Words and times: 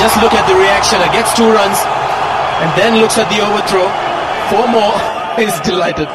just 0.00 0.16
look 0.22 0.32
at 0.32 0.46
the 0.48 0.56
reaction. 0.56 0.98
It 1.02 1.12
gets 1.12 1.34
two 1.34 1.50
runs 1.52 1.78
and 2.62 2.70
then 2.74 2.96
looks 2.96 3.18
at 3.18 3.28
the 3.28 3.40
overthrow. 3.46 3.88
Four 4.48 4.66
more. 4.68 4.96
He's 5.38 5.60
delighted. 5.60 6.08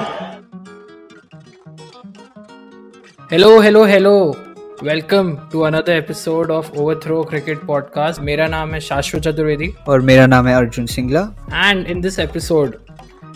Hello, 3.30 3.54
hello, 3.62 3.86
hello. 3.86 4.18
Welcome 4.84 5.30
to 5.52 5.62
another 5.62 5.92
episode 5.92 6.52
of 6.52 6.72
Overthrow 6.78 7.22
cricket 7.30 7.60
podcast 7.66 8.22
मेरा 8.22 8.48
नाम 8.48 8.74
है 8.74 8.80
शाश्वत 8.88 9.22
चतुर्वेदी 9.24 9.72
और 9.88 10.02
मेरा 10.10 10.26
नाम 10.28 10.48
है 10.48 10.56
Arjun 10.56 10.86
Singla 10.94 11.22
and 11.54 11.88
in 11.88 12.02
this 12.02 12.20
episode 12.20 12.76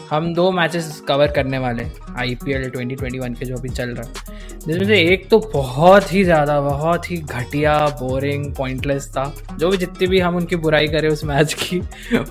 हम 0.09 0.34
दो 0.34 0.50
matches 0.52 0.90
cover 1.08 1.31
करने 1.36 1.58
वाले 1.66 1.88
I 2.18 2.36
P 2.44 2.54
L 2.54 2.70
twenty 2.70 2.95
twenty 2.95 3.20
one 3.20 3.34
के 3.40 3.45
जो 3.45 3.55
अभी 3.58 3.70
चल 3.70 3.95
रहा 3.95 4.08
है 4.09 4.28
जिसमें 4.66 4.86
से 4.88 5.00
एक 5.04 5.28
तो 5.30 5.38
बहुत 5.54 6.14
ही 6.14 6.23
ज़्यादा, 6.23 6.59
बहुत 6.62 7.09
ही 7.12 7.18
घटिया 7.18 7.78
बोरिंग 8.02 8.54
पॉइंटलेस 8.55 9.08
था। 9.09 9.34
जो 9.59 9.70
भी 9.70 9.77
जितनी 9.77 10.08
भी 10.08 10.20
हम 10.20 10.35
उनकी 10.35 10.55
बुराई 10.58 10.88
करें 10.88 11.09
उस 11.09 11.23
मैच 11.26 11.54
की, 11.54 11.80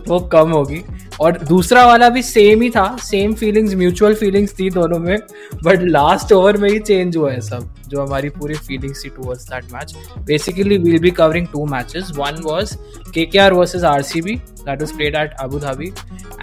वो 0.09 0.19
कम 0.33 0.51
होगी। 0.51 0.83
और 1.21 1.39
दूसरा 1.39 1.85
वाला 1.87 2.09
भी 2.09 2.23
सेम 2.23 2.63
ही 2.63 2.71
था 2.71 2.87
सेम 3.03 3.33
फीलिंग्स 3.35 3.75
म्यूचुअल 3.75 4.15
फीलिंग्स 4.15 4.53
थी 4.59 4.69
दोनों 4.71 4.99
में 4.99 5.17
बट 5.65 5.83
लास्ट 5.83 6.33
ओवर 6.33 6.57
में 6.57 6.69
ही 6.71 6.79
चेंज 6.81 7.17
हुआ 7.17 7.33
है 7.33 7.41
सब, 7.41 7.75
जो 7.89 8.03
हमारी 8.03 8.29
पूरी 8.31 8.55
फीलिंग्स 8.57 9.05
थी 9.05 9.09
towards 9.09 9.49
that 9.51 9.73
match 9.73 9.95
basically 10.27 10.79
we'll 10.79 10.99
be 10.99 11.11
covering 11.11 11.47
two 11.47 11.65
matches 11.67 12.13
one 12.17 12.43
was 12.45 13.85
R 13.85 14.03
C 14.03 14.23
B 14.23 14.37
that 14.37 14.81
was 14.83 14.97
played 14.97 15.17
at 15.17 15.35
Abu 15.41 15.59
Dhabi 15.59 15.93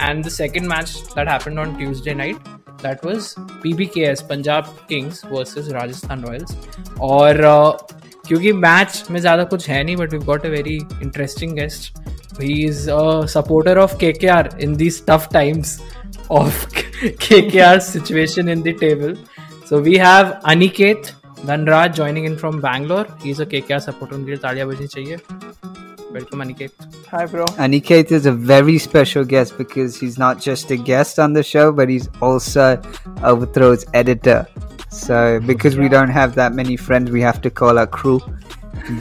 and 0.00 0.24
the 0.24 0.28
second 0.28 0.66
match 0.66 0.90
that 1.08 1.28
happened 1.28 1.58
on 1.58 1.74
Tuesday 1.74 2.14
night 2.14 2.65
that 2.82 3.04
was 3.06 3.34
PBKS 3.62 4.20
Punjab 4.30 4.76
Kings 4.88 5.22
versus 5.26 5.68
Rajasthan 5.72 6.24
Royals 6.24 6.56
और 7.00 7.42
uh, 7.44 7.96
क्योंकि 8.28 8.52
match 8.52 9.04
में 9.10 9.18
ज़्यादा 9.20 9.44
कुछ 9.44 9.68
है 9.68 9.82
नहीं 9.82 9.96
but 9.96 10.12
we 10.12 10.18
got 10.26 10.46
a 10.46 10.48
very 10.48 10.76
interesting 11.02 11.52
guest 11.56 11.98
he 12.40 12.62
is 12.64 12.90
a 12.90 13.26
supporter 13.26 13.78
of 13.78 13.96
K 13.98 14.12
K 14.12 14.26
R 14.28 14.50
in 14.60 14.76
these 14.76 15.02
tough 15.06 15.28
times 15.32 15.78
of 16.30 16.66
K 17.22 17.40
K 17.50 17.60
R 17.60 17.78
situation 17.80 18.48
in 18.48 18.62
the 18.62 18.74
table 18.80 19.16
so 19.68 19.80
we 19.80 19.96
have 19.96 20.32
Aniket 20.46 21.12
Dhanraj 21.46 21.94
joining 21.96 22.26
in 22.26 22.36
from 22.36 22.60
Bangalore 22.60 23.16
he 23.24 23.30
is 23.30 23.42
a 23.42 23.44
K 23.44 23.60
K 23.60 23.74
R 23.74 23.80
supporter 23.80 24.16
उनके 24.16 24.30
लिए 24.30 24.38
तालियाँ 24.38 24.68
बजनी 24.68 24.86
चाहिए। 24.86 25.16
Welcome, 26.16 26.40
Aniket. 26.40 26.70
Hi, 27.08 27.26
bro. 27.26 27.44
Aniket 27.64 28.10
is 28.10 28.24
a 28.24 28.32
very 28.32 28.78
special 28.78 29.22
guest 29.22 29.58
because 29.58 30.00
he's 30.00 30.16
not 30.16 30.40
just 30.40 30.70
a 30.70 30.76
guest 30.78 31.18
on 31.18 31.34
the 31.34 31.42
show, 31.42 31.72
but 31.72 31.90
he's 31.90 32.08
also 32.22 32.80
Overthrow's 33.22 33.84
editor. 33.92 34.46
So, 34.90 35.40
because 35.40 35.76
we 35.76 35.90
don't 35.90 36.08
have 36.08 36.34
that 36.36 36.54
many 36.54 36.78
friends, 36.78 37.10
we 37.10 37.20
have 37.20 37.42
to 37.42 37.50
call 37.50 37.78
our 37.78 37.86
crew. 37.86 38.20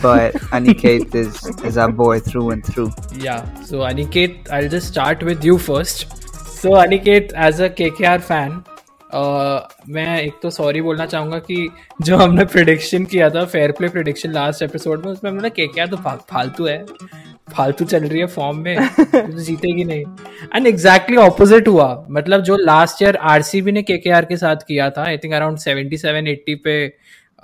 But 0.02 0.34
Aniket 0.58 1.16
is, 1.16 1.46
is 1.64 1.78
our 1.78 1.90
boy 1.90 2.20
through 2.20 2.50
and 2.50 2.66
through. 2.66 2.92
Yeah. 3.14 3.42
So, 3.62 3.80
Aniket, 3.92 4.50
I'll 4.50 4.68
just 4.68 4.90
start 4.90 5.24
with 5.24 5.42
you 5.42 5.58
first. 5.58 6.12
So, 6.60 6.72
Aniket, 6.72 7.32
as 7.32 7.62
a 7.62 7.70
KKR 7.70 8.22
fan, 8.22 8.66
मैं 9.90 10.22
एक 10.22 10.34
तो 10.44 10.50
sorry 10.50 10.82
बोलना 10.82 11.06
चाहूँगा 11.06 11.40
कि 11.40 11.70
जो 12.02 12.18
हमने 12.18 12.46
prediction 12.46 13.06
किया 13.06 13.30
था 13.30 13.46
fair 13.46 13.72
play 13.72 13.90
prediction 13.90 14.32
last 14.32 14.62
episode 14.62 15.06
में 15.06 15.12
उसमें 15.12 15.32
हमने 15.32 15.50
के 15.50 15.68
क्या 15.68 15.86
तो 15.86 15.98
फालतू 15.98 16.66
है। 16.66 16.86
फालतू 17.54 17.86
चल 17.86 18.04
रही 18.04 18.20
है 18.20 18.26
फॉर्म 18.26 18.58
में। 18.58 18.90
तो 19.00 19.40
जीतेगी 19.40 19.84
नहीं। 19.84 20.06
एंड 20.56 20.68
एग्जैक्टली 20.68 21.18
ऑपोजिट 21.18 21.68
हुआ। 21.68 22.08
मतलब 22.12 22.42
जो 22.42 22.58
लास्ट 22.58 23.04
ईयर 23.04 23.16
आरसीबी 23.16 23.72
ने 23.72 23.84
के 23.84 23.98
के 24.08 24.38
साथ 24.38 24.56
किया 24.56 24.90
था 24.90 25.04
I 25.04 25.18
think 25.18 25.34
around 25.34 25.58
seventy 25.58 25.98
seven 25.98 26.28
eighty 26.28 26.56
पे 26.56 26.94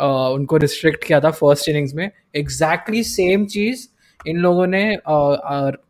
uh, 0.01 0.07
उनको 0.07 0.57
रिस्ट्रिक्ट 0.57 1.03
किया 1.03 1.19
था 1.19 1.31
फ़र्स्ट 1.31 1.69
इनिंग्स 1.69 1.93
में। 1.93 2.11
एग्जैक्टली 2.35 3.03
सेम 3.03 3.45
चीज़ 3.45 3.87
इन 4.27 4.37
लोगों 4.37 4.67
ने 4.67 4.95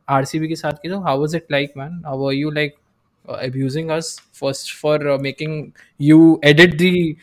आरसीबी 0.10 0.48
के 0.48 0.56
साथ 0.56 0.72
की। 0.72 0.90
तो 0.90 1.00
how 1.00 1.20
was 1.20 1.36
it 1.36 1.46
like 1.52 1.74
man 1.78 2.32
you 2.34 2.52
like 2.52 2.76
abusing 3.28 3.92
us 3.92 4.20
first 4.32 4.74
for 4.74 5.08
uh, 5.08 5.18
making 5.18 5.74
you 5.98 6.40
edit 6.44 6.78
the 6.78 7.18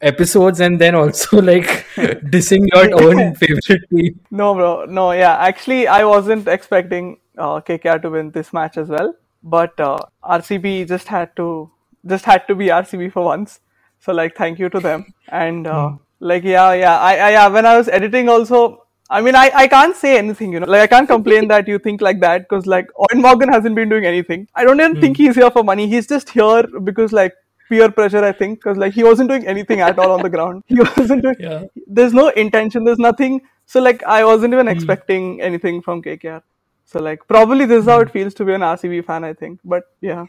episodes 0.00 0.60
and 0.60 0.78
then 0.80 0.94
also 0.94 1.40
like 1.50 1.86
dissing 2.34 2.66
your 2.72 3.02
own 3.02 3.34
favorite 3.42 3.82
team. 3.90 4.20
No, 4.30 4.54
bro. 4.54 4.84
No, 4.84 5.12
yeah. 5.12 5.36
Actually, 5.36 5.86
I 5.86 6.04
wasn't 6.04 6.48
expecting 6.48 7.18
uh, 7.36 7.60
KKR 7.60 8.02
to 8.02 8.10
win 8.10 8.30
this 8.30 8.52
match 8.52 8.76
as 8.76 8.88
well, 8.88 9.14
but 9.42 9.78
uh, 9.80 9.98
RCB 10.24 10.88
just 10.88 11.08
had 11.08 11.34
to 11.36 11.70
just 12.06 12.24
had 12.24 12.46
to 12.48 12.54
be 12.54 12.66
RCB 12.66 13.12
for 13.12 13.24
once. 13.24 13.60
So 14.00 14.12
like, 14.12 14.36
thank 14.36 14.58
you 14.58 14.68
to 14.68 14.80
them. 14.80 15.12
And 15.28 15.66
uh, 15.66 15.72
mm. 15.72 16.00
like, 16.20 16.44
yeah, 16.44 16.72
yeah. 16.72 16.98
I, 16.98 17.16
I, 17.16 17.30
yeah. 17.30 17.48
When 17.48 17.66
I 17.66 17.76
was 17.76 17.88
editing, 17.88 18.28
also 18.28 18.86
I 19.10 19.22
mean, 19.22 19.34
I, 19.34 19.50
I 19.54 19.68
can't 19.68 19.96
say 19.96 20.18
anything, 20.18 20.52
you 20.52 20.60
know. 20.60 20.66
Like, 20.66 20.82
I 20.82 20.86
can't 20.86 21.08
complain 21.08 21.48
that 21.48 21.66
you 21.66 21.78
think 21.78 22.02
like 22.02 22.20
that 22.20 22.42
because, 22.42 22.66
like, 22.66 22.88
Eoin 22.98 23.22
Morgan 23.22 23.48
hasn't 23.48 23.74
been 23.74 23.88
doing 23.88 24.04
anything. 24.04 24.46
I 24.54 24.64
don't 24.64 24.78
even 24.78 24.96
mm. 24.96 25.00
think 25.00 25.16
he's 25.16 25.34
here 25.34 25.50
for 25.50 25.64
money. 25.64 25.88
He's 25.88 26.06
just 26.06 26.28
here 26.28 26.64
because, 26.84 27.12
like, 27.12 27.34
peer 27.70 27.90
pressure, 27.90 28.22
I 28.22 28.32
think, 28.32 28.58
because, 28.58 28.76
like, 28.76 28.92
he 28.92 29.04
wasn't 29.04 29.30
doing 29.30 29.46
anything 29.46 29.80
at 29.80 29.98
all 29.98 30.12
on 30.12 30.22
the 30.22 30.28
ground. 30.28 30.62
He 30.66 30.78
wasn't 30.96 31.22
doing, 31.22 31.36
yeah. 31.40 31.64
there's 31.86 32.12
no 32.12 32.28
intention, 32.28 32.84
there's 32.84 32.98
nothing. 32.98 33.40
So, 33.64 33.80
like, 33.80 34.02
I 34.02 34.24
wasn't 34.24 34.52
even 34.52 34.66
mm. 34.66 34.72
expecting 34.72 35.40
anything 35.40 35.80
from 35.80 36.02
KKR. 36.02 36.42
So, 36.84 37.00
like, 37.00 37.26
probably 37.26 37.64
this 37.64 37.80
is 37.82 37.84
how 37.86 38.00
it 38.00 38.08
hmm. 38.08 38.12
feels 38.12 38.32
to 38.34 38.44
be 38.46 38.54
an 38.54 38.62
RCB 38.62 39.04
fan, 39.04 39.22
I 39.22 39.34
think. 39.34 39.60
But, 39.62 39.84
yeah. 40.00 40.24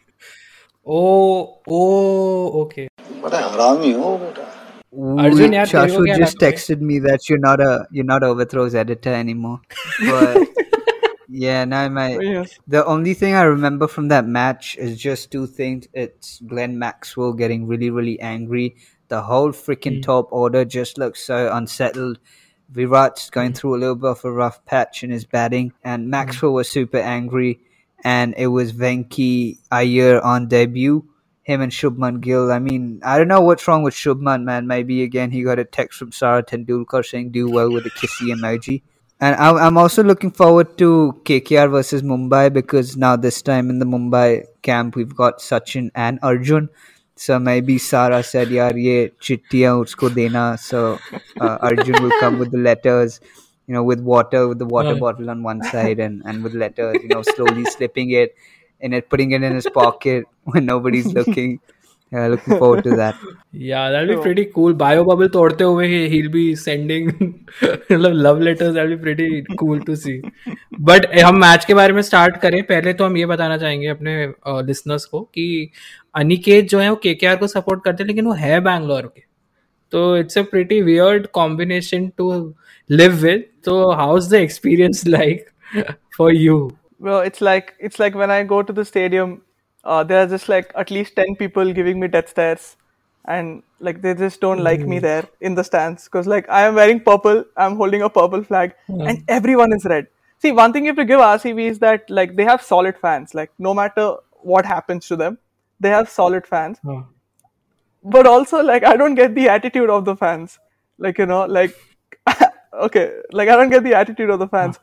Oh, 0.86 1.60
oh, 1.68 2.62
okay. 2.64 2.90
But 3.22 3.34
I'm 3.34 3.56
Arjun, 4.92 5.52
yaar, 5.52 5.68
Shashu 5.68 6.18
just 6.18 6.38
texted 6.38 6.82
me 6.82 6.98
that 7.00 7.30
you're 7.30 7.38
not 7.40 7.62
a 7.62 7.88
you're 7.92 8.06
not 8.06 8.24
overthrows 8.24 8.74
editor 8.74 9.14
anymore. 9.14 9.62
But 10.00 10.48
yeah, 11.30 11.64
no, 11.66 11.90
my 11.90 12.16
oh, 12.16 12.20
yes. 12.20 12.58
the 12.68 12.84
only 12.86 13.14
thing 13.14 13.36
I 13.36 13.44
remember 13.44 13.88
from 13.88 14.08
that 14.08 14.26
match 14.26 14.78
is 14.78 14.98
just 14.98 15.32
two 15.32 15.46
things. 15.46 15.88
It's 15.94 16.42
Glenn 16.42 16.80
Maxwell 16.80 17.34
getting 17.34 17.68
really 17.68 17.92
really 17.92 18.20
angry. 18.20 18.78
The 19.10 19.22
whole 19.22 19.52
freaking 19.52 20.00
mm. 20.00 20.04
top 20.04 20.28
order 20.32 20.66
just 20.66 20.98
looks 20.98 21.24
so 21.24 21.52
unsettled. 21.54 22.20
Virat's 22.72 23.30
going 23.30 23.54
mm. 23.54 23.58
through 23.58 23.76
a 23.76 23.80
little 23.80 23.96
bit 23.96 24.10
of 24.10 24.26
a 24.26 24.32
rough 24.32 24.64
patch 24.66 25.04
in 25.04 25.12
his 25.12 25.26
batting, 25.26 25.74
and 25.84 26.06
hmm. 26.06 26.10
Maxwell 26.10 26.52
mm. 26.52 26.56
was 26.56 26.70
super 26.70 27.00
angry. 27.00 27.60
And 28.02 28.34
it 28.38 28.48
was 28.48 28.72
Venki 28.72 29.58
Iyer 29.70 30.22
on 30.22 30.48
debut 30.48 31.04
him 31.44 31.62
and 31.62 31.72
Shubman 31.72 32.22
Gill. 32.22 32.52
I 32.52 32.60
mean, 32.60 33.02
I 33.04 33.18
don't 33.18 33.28
know 33.28 33.42
what's 33.42 33.68
wrong 33.68 33.84
with 33.84 33.94
Shubman, 33.94 34.44
man. 34.44 34.68
Maybe 34.68 35.04
again 35.04 35.32
he 35.32 35.44
got 35.44 35.60
a 35.60 35.66
text 35.66 36.00
from 36.00 36.12
Sara 36.12 36.44
Tendulkar 36.44 37.06
saying 37.06 37.32
do 37.32 37.50
well 37.50 37.72
with 37.72 37.84
the 37.84 37.92
kissy 37.92 38.34
emoji. 38.36 38.82
And 39.22 39.36
I'm 39.36 39.78
also 39.78 40.02
looking 40.02 40.32
forward 40.32 40.78
to 40.78 41.20
KKR 41.26 41.70
versus 41.70 42.02
Mumbai 42.04 42.54
because 42.54 42.96
now 42.96 43.18
this 43.18 43.42
time 43.42 43.70
in 43.70 43.80
the 43.80 43.86
Mumbai 43.86 44.46
camp 44.62 44.96
we've 44.96 45.14
got 45.14 45.40
Sachin 45.40 45.90
and 45.94 46.20
Arjun. 46.22 46.70
So 47.18 47.38
maybe 47.38 47.78
Sara 47.78 48.24
said, 48.24 48.48
"Yaar, 48.48 48.82
ye 48.82 49.10
chittiyan 49.20 49.84
usko 49.84 50.14
dena." 50.16 50.58
So 50.58 51.00
uh, 51.42 51.58
Arjun 51.60 52.02
will 52.02 52.18
come 52.22 52.40
with 52.40 52.52
the 52.52 52.60
letters, 52.60 53.20
you 53.68 53.74
know, 53.74 53.84
with 53.84 54.00
water, 54.00 54.48
with 54.48 54.58
the 54.58 54.66
water 54.66 54.96
bottle 54.96 55.30
on 55.30 55.44
one 55.44 55.62
side, 55.64 56.00
and 56.00 56.22
and 56.26 56.42
with 56.42 56.54
letters, 56.54 56.96
you 57.04 57.10
know, 57.10 57.22
slowly 57.22 57.66
slipping 57.66 58.12
it 58.12 58.38
in 58.82 58.94
it, 58.94 59.10
putting 59.10 59.32
it 59.32 59.44
in 59.44 59.56
his 59.56 59.68
pocket 59.68 60.26
when 60.44 60.66
nobody's 60.66 61.14
looking. 61.14 61.60
Yeah, 62.12 62.28
looking 62.28 62.58
forward 62.58 62.84
to 62.86 62.96
that. 62.96 63.18
Yeah, 63.52 63.92
that'll 63.92 64.16
be 64.16 64.22
pretty 64.22 64.46
cool. 64.46 64.74
Bio 64.74 65.04
bubble 65.04 65.30
तोड़ते 65.30 65.64
हुए 65.64 66.08
he'll 66.10 66.32
be 66.32 66.56
sending 66.56 67.12
love 67.90 68.40
letters. 68.40 68.74
That'll 68.74 68.96
be 68.96 69.02
pretty 69.04 69.44
cool 69.60 69.80
to 69.82 69.96
see. 69.96 70.16
But 70.80 71.06
हम 71.16 71.40
match 71.42 71.66
के 71.66 71.74
बारे 71.74 71.94
में 71.94 72.02
start 72.02 72.38
करें 72.42 72.62
पहले 72.64 72.94
तो 72.94 73.06
हम 73.06 73.18
ये 73.18 73.26
बताना 73.26 73.58
चाहेंगे 73.58 73.88
अपने 73.88 74.16
लिसनर्स 74.68 75.06
को 75.06 75.22
कि 75.36 75.48
अनिकेत 76.16 76.70
जो 76.70 76.80
है 76.80 76.90
वो 76.90 77.00
के 77.04 77.36
को 77.36 77.48
सपोर्ट 77.48 77.84
करते 77.84 78.04
हैं 78.04 78.08
लेकिन 78.08 78.26
वो 78.26 78.34
है 78.34 78.60
बैंगलोर 78.62 79.12
के 79.16 79.24
तो 79.92 80.18
it's 80.18 80.38
a 80.38 80.42
pretty 80.52 80.82
weird 80.82 81.28
combination 81.34 82.08
to 82.18 82.32
live 82.90 83.12
with 83.24 83.46
तो 83.66 83.92
how 83.92 84.18
is 84.18 84.30
the 84.32 84.34
experience 84.36 85.06
like 85.08 85.46
for 86.18 86.36
you 86.36 86.72
well 87.00 87.19
it's 87.19 87.42
like 87.42 87.74
it's 87.80 88.00
like 88.00 88.16
when 88.16 88.31
i 88.31 88.44
go 88.44 88.62
to 88.62 88.74
the 88.74 88.86
stadium 88.86 89.42
uh, 89.84 90.04
there 90.04 90.24
are 90.24 90.28
just 90.28 90.50
like 90.50 90.72
at 90.75 90.92
least 90.92 91.16
10 91.16 91.36
people 91.36 91.74
giving 91.74 92.00
me 92.00 92.07
death 92.07 92.30
stares. 92.30 92.75
And 93.25 93.63
like 93.80 94.01
they 94.01 94.13
just 94.13 94.42
don't 94.42 94.63
like 94.63 94.81
me 94.81 95.00
there 95.00 95.28
in 95.42 95.56
the 95.56 95.63
stands. 95.63 96.06
Because 96.06 96.28
like 96.28 96.50
i 96.50 96.66
am 96.66 96.75
wearing 96.75 97.00
purple 97.00 97.44
i'm 97.57 97.75
holding 97.75 98.01
a 98.01 98.10
purple 98.10 98.44
flag 98.44 98.74
and 98.88 99.24
everyone 99.28 99.74
is 99.74 99.86
red. 99.86 100.07
See 100.40 100.51
one 100.51 100.74
thing 100.74 100.86
you 100.86 100.90
have 100.90 100.98
to 100.98 101.06
give 101.06 101.19
rcb 101.19 101.69
is 101.69 101.80
that 101.80 102.10
like 102.10 102.36
they 102.36 102.44
have 102.44 102.62
solid 102.62 102.98
fans. 102.98 103.36
Like 103.36 103.51
no 103.60 103.74
matter 103.74 104.16
what 104.42 104.66
happens 104.66 105.07
to 105.07 105.16
them 105.16 105.38
they 105.80 105.90
have 105.90 106.10
solid 106.10 106.48
fans. 106.48 106.80
But 108.04 108.25
also 108.25 108.63
like 108.63 108.84
i 108.84 108.96
don't 108.96 109.16
get 109.16 109.36
the 109.36 109.50
attitude 109.50 109.90
of 109.90 110.06
the 110.06 110.16
fans. 110.16 110.57
Like 110.98 111.18
you 111.18 111.25
know 111.25 111.46
like 111.46 111.75
okay 112.74 113.19
like 113.31 113.50
i 113.50 113.56
don't 113.56 113.69
get 113.69 113.84
the 113.84 113.94
attitude 113.94 114.30
of 114.30 114.40
the 114.40 114.48
fans 114.48 114.80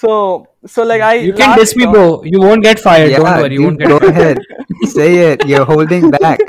so, 0.00 0.46
so 0.66 0.82
like 0.84 1.00
I. 1.00 1.14
You 1.14 1.32
can 1.32 1.56
diss 1.56 1.74
me, 1.74 1.86
bro. 1.86 2.22
You 2.22 2.40
won't 2.40 2.62
get 2.62 2.78
fired. 2.78 3.10
Yeah, 3.10 3.18
Don't 3.18 3.42
worry. 3.42 3.54
You 3.54 3.62
won't 3.62 3.78
get 3.78 3.88
go 3.88 3.96
ahead. 3.96 4.38
Say 4.84 5.32
it. 5.32 5.46
You're 5.46 5.64
holding 5.64 6.10
back. 6.10 6.40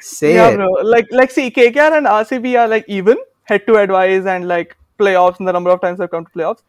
Say 0.00 0.34
yeah, 0.34 0.50
it. 0.50 0.56
Bro. 0.56 0.68
Like, 0.82 1.06
like, 1.10 1.30
see, 1.30 1.50
KKR 1.50 1.96
and 1.98 2.06
RCB 2.06 2.58
are 2.60 2.68
like 2.68 2.84
even 2.88 3.16
head 3.44 3.66
to 3.66 3.74
head 3.74 3.90
wise 3.90 4.26
and 4.26 4.46
like 4.46 4.76
playoffs 4.98 5.38
and 5.38 5.48
the 5.48 5.52
number 5.52 5.70
of 5.70 5.80
times 5.80 5.98
they've 5.98 6.10
come 6.10 6.24
to 6.26 6.30
playoffs. 6.30 6.62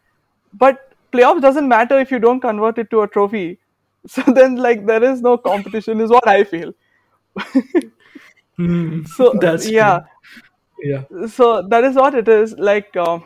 but 0.53 0.93
playoffs 1.13 1.41
doesn't 1.41 1.67
matter 1.67 1.99
if 1.99 2.11
you 2.11 2.19
don't 2.19 2.39
convert 2.39 2.79
it 2.79 2.89
to 2.89 3.01
a 3.01 3.07
trophy. 3.07 3.59
So 4.07 4.21
then, 4.37 4.55
like, 4.55 4.85
there 4.85 5.03
is 5.03 5.21
no 5.21 5.37
competition, 5.37 5.99
is 5.99 6.11
what 6.11 6.27
I 6.27 6.43
feel. 6.43 6.73
mm, 8.59 9.07
so 9.07 9.33
that's 9.45 9.67
yeah, 9.67 10.01
true. 10.01 10.91
yeah. 10.91 11.27
So 11.27 11.63
that 11.63 11.83
is 11.83 11.95
what 11.95 12.13
it 12.13 12.27
is. 12.27 12.53
Like, 12.53 12.95
uh, 12.95 13.19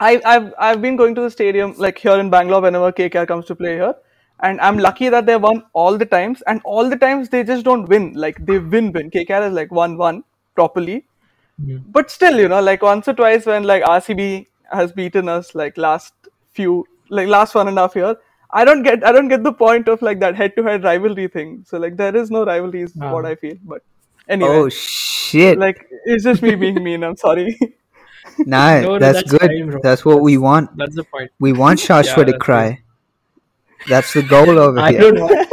I, 0.00 0.20
I've 0.24 0.52
I've 0.58 0.82
been 0.82 0.96
going 0.96 1.14
to 1.14 1.22
the 1.22 1.30
stadium 1.30 1.74
like 1.78 1.98
here 1.98 2.18
in 2.18 2.28
Bangalore 2.30 2.60
whenever 2.60 2.92
KKR 2.92 3.26
comes 3.26 3.46
to 3.46 3.54
play 3.54 3.74
here, 3.74 3.94
and 4.40 4.60
I'm 4.60 4.78
lucky 4.78 5.08
that 5.08 5.26
they 5.26 5.36
won 5.36 5.64
all 5.72 5.96
the 5.96 6.04
times, 6.04 6.42
and 6.46 6.60
all 6.64 6.90
the 6.90 6.96
times 6.96 7.30
they 7.30 7.42
just 7.44 7.64
don't 7.64 7.88
win. 7.88 8.12
Like 8.14 8.44
they 8.44 8.58
win, 8.58 8.92
win. 8.92 9.10
KKR 9.10 9.48
is 9.48 9.54
like 9.54 9.72
one 9.72 9.96
one 9.96 10.22
properly, 10.54 11.06
mm. 11.62 11.82
but 11.88 12.10
still, 12.10 12.38
you 12.38 12.48
know, 12.48 12.60
like 12.60 12.82
once 12.82 13.08
or 13.08 13.14
twice 13.14 13.46
when 13.46 13.64
like 13.64 13.82
RCB 13.84 14.46
has 14.70 14.92
beaten 14.92 15.28
us 15.28 15.54
like 15.54 15.78
last 15.78 16.12
few 16.52 16.84
like 17.08 17.28
last 17.28 17.54
one 17.54 17.68
and 17.68 17.78
a 17.78 17.82
half 17.82 17.96
year. 17.96 18.16
I 18.50 18.64
don't 18.64 18.82
get 18.82 19.04
I 19.04 19.12
don't 19.12 19.28
get 19.28 19.44
the 19.44 19.52
point 19.52 19.88
of 19.88 20.02
like 20.02 20.20
that 20.20 20.36
head 20.36 20.56
to 20.56 20.62
head 20.62 20.84
rivalry 20.84 21.28
thing. 21.28 21.64
So 21.66 21.78
like 21.78 21.96
there 21.96 22.14
is 22.14 22.30
no 22.30 22.44
rivalry 22.44 22.82
is 22.82 22.94
what 22.94 23.24
I 23.24 23.34
feel. 23.34 23.56
But 23.64 23.82
anyway. 24.28 24.50
Oh 24.50 24.68
shit. 24.68 25.58
Like 25.58 25.86
it's 26.04 26.24
just 26.24 26.42
me 26.42 26.54
being 26.54 26.82
mean, 26.82 27.02
I'm 27.02 27.16
sorry. 27.16 27.58
nah, 28.38 28.80
no, 28.80 28.98
that's, 28.98 29.18
that's, 29.18 29.30
good. 29.30 29.40
Fine, 29.40 29.80
that's 29.82 30.04
what 30.04 30.14
that's, 30.14 30.24
we 30.24 30.36
want. 30.38 30.76
That's 30.76 30.94
the 30.94 31.04
point. 31.04 31.30
We 31.38 31.52
want 31.52 31.78
Shashwat 31.80 32.26
yeah, 32.26 32.32
to 32.32 32.38
cry. 32.38 32.68
Good. 32.68 33.88
That's 33.88 34.12
the 34.12 34.22
goal 34.22 34.58
over 34.58 34.78
I 34.78 34.92
here. 34.92 35.46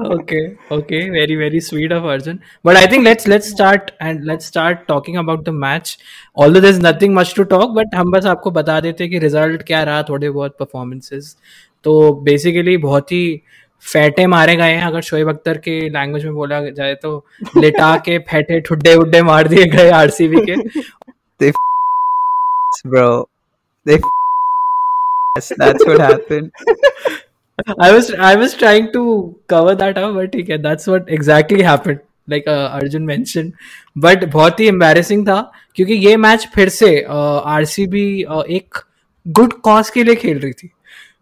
okay, 0.00 0.56
okay, 0.70 1.10
very 1.10 1.36
very 1.36 1.60
sweet 1.60 1.92
of 1.92 2.04
Arjun. 2.04 2.42
But 2.62 2.76
I 2.76 2.86
think 2.86 3.04
let's 3.04 3.26
let's 3.26 3.48
start 3.48 3.92
and 4.00 4.24
let's 4.24 4.46
start 4.46 4.88
talking 4.88 5.16
about 5.18 5.44
the 5.44 5.52
match. 5.52 5.98
Although 6.34 6.60
there's 6.60 6.78
nothing 6.78 7.12
much 7.12 7.34
to 7.34 7.44
talk, 7.44 7.74
but 7.74 7.94
हम 7.94 8.10
बस 8.10 8.26
आपको 8.26 8.50
बता 8.50 8.80
देते 8.80 9.04
हैं 9.04 9.10
कि 9.12 9.18
result 9.18 9.62
क्या 9.66 9.82
रहा 9.82 10.02
थोड़े 10.08 10.30
बहुत 10.30 10.56
परफॉर्मेंसेस 10.58 11.36
तो 11.84 12.12
बेसिकली 12.24 12.76
बहुत 12.76 13.12
ही 13.12 13.42
फैटे 13.92 14.26
मारे 14.26 14.56
गए 14.56 14.72
हैं 14.72 14.86
अगर 14.86 15.00
शोएब 15.02 15.28
अख्तर 15.28 15.58
के 15.58 15.78
लैंग्वेज 15.90 16.24
में 16.24 16.34
बोला 16.34 16.60
जाए 16.70 16.94
तो 17.02 17.16
लिटा 17.56 17.96
के 18.06 18.18
फैटे 18.30 18.60
ठुड्डे 18.60 18.94
उड्डे 18.94 19.22
मार 19.22 19.48
दिए 19.48 19.64
गए 19.76 19.90
आरसीबी 20.00 20.40
के 20.48 20.56
they 21.40 21.52
bro 22.84 23.26
they 23.86 23.98
that's 25.56 25.86
what 25.86 26.00
happened 26.00 26.52
I 27.78 27.92
was 27.92 28.12
I 28.14 28.36
was 28.36 28.54
trying 28.54 28.92
to 28.92 29.36
cover 29.46 29.74
that 29.74 29.98
up, 29.98 30.14
but 30.14 30.34
okay, 30.34 30.56
that's 30.56 30.86
what 30.86 31.08
exactly 31.08 31.62
happened. 31.62 32.00
Like 32.26 32.46
uh, 32.46 32.70
Arjun 32.72 33.04
mentioned, 33.04 33.52
but 33.96 34.24
बहुत 34.32 34.60
ही 34.60 34.68
embarrassing 34.68 35.24
था 35.26 35.40
क्योंकि 35.74 35.94
ये 36.06 36.16
मैच 36.16 36.46
फिर 36.54 36.68
से 36.68 36.90
आरसीबी 37.10 38.24
uh, 38.24 38.44
एक 38.46 38.78
good 39.26 39.52
cause 39.60 39.90
के 39.90 40.04
लिए 40.04 40.14
खेल 40.14 40.38
रही 40.38 40.52
थी 40.52 40.70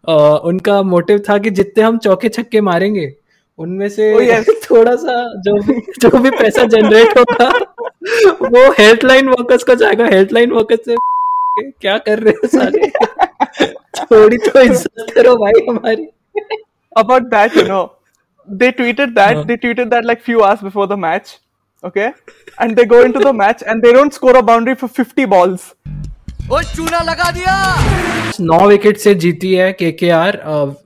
uh, 0.09 0.39
उनका 0.51 0.81
मोटिव 0.83 1.23
था 1.29 1.37
कि 1.37 1.49
जितने 1.59 1.83
हम 1.83 1.97
चौके 1.97 2.29
छक्के 2.29 2.61
मारेंगे 2.61 3.13
उनमें 3.59 3.87
से 3.89 4.13
oh, 4.13 4.21
yes. 4.21 4.49
थोड़ा 4.69 4.95
सा 4.95 5.15
जो 5.45 5.55
भी 5.63 5.79
जो 6.01 6.19
भी 6.19 6.29
पैसा 6.31 6.63
जनरेट 6.63 7.17
होगा 7.17 7.49
वो 8.25 8.71
हेल्पलाइन 8.79 9.29
वर्कर्स 9.29 9.63
का 9.63 9.73
जाएगा 9.73 10.05
हेल्पलाइन 10.05 10.51
वर्कर्स 10.51 10.85
से 10.85 10.95
क्या 11.71 11.97
कर 11.97 12.19
रहे 12.19 12.33
हो 12.33 12.47
सारे 12.47 12.89
थोड़ी 14.01 14.37
तो 14.37 14.61
इज़्ज़त 14.61 15.11
करो 15.15 15.35
भाई 15.35 15.65
हमारी। 15.69 16.07
About 16.97 17.23
that 17.23 17.57
you 17.57 17.63
know 17.63 17.83
they 18.49 18.71
tweeted 18.71 19.09
that 19.09 19.37
they 19.37 19.55
tweeted 19.55 19.89
that 19.89 20.05
like 20.05 20.21
few 20.21 20.39
hours 20.39 20.63
before 20.63 20.87
the 20.87 20.99
match 20.99 21.39
okay 21.85 22.01
and 22.01 22.75
they 22.75 22.85
go 22.85 23.01
into 23.01 23.19
the 23.19 23.35
match 23.35 23.63
and 23.63 23.83
they 23.83 23.93
don't 23.93 24.13
score 24.13 24.35
a 24.35 24.41
boundary 24.41 24.73
for 24.73 24.89
50 24.99 25.25
balls 25.25 25.73
ओ 26.51 26.61
चूना 26.61 27.01
लगा 27.03 27.31
दिया! 27.31 27.55
नौ 28.39 28.67
wicket 28.67 28.97
से 28.97 29.13
जीती 29.15 29.53
है 29.53 29.71
KKR 29.73 30.41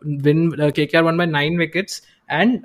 win 0.06 0.50
KKR 0.76 1.04
won 1.04 1.18
by 1.18 1.28
nine 1.28 1.58
wickets 1.60 2.02
and 2.31 2.59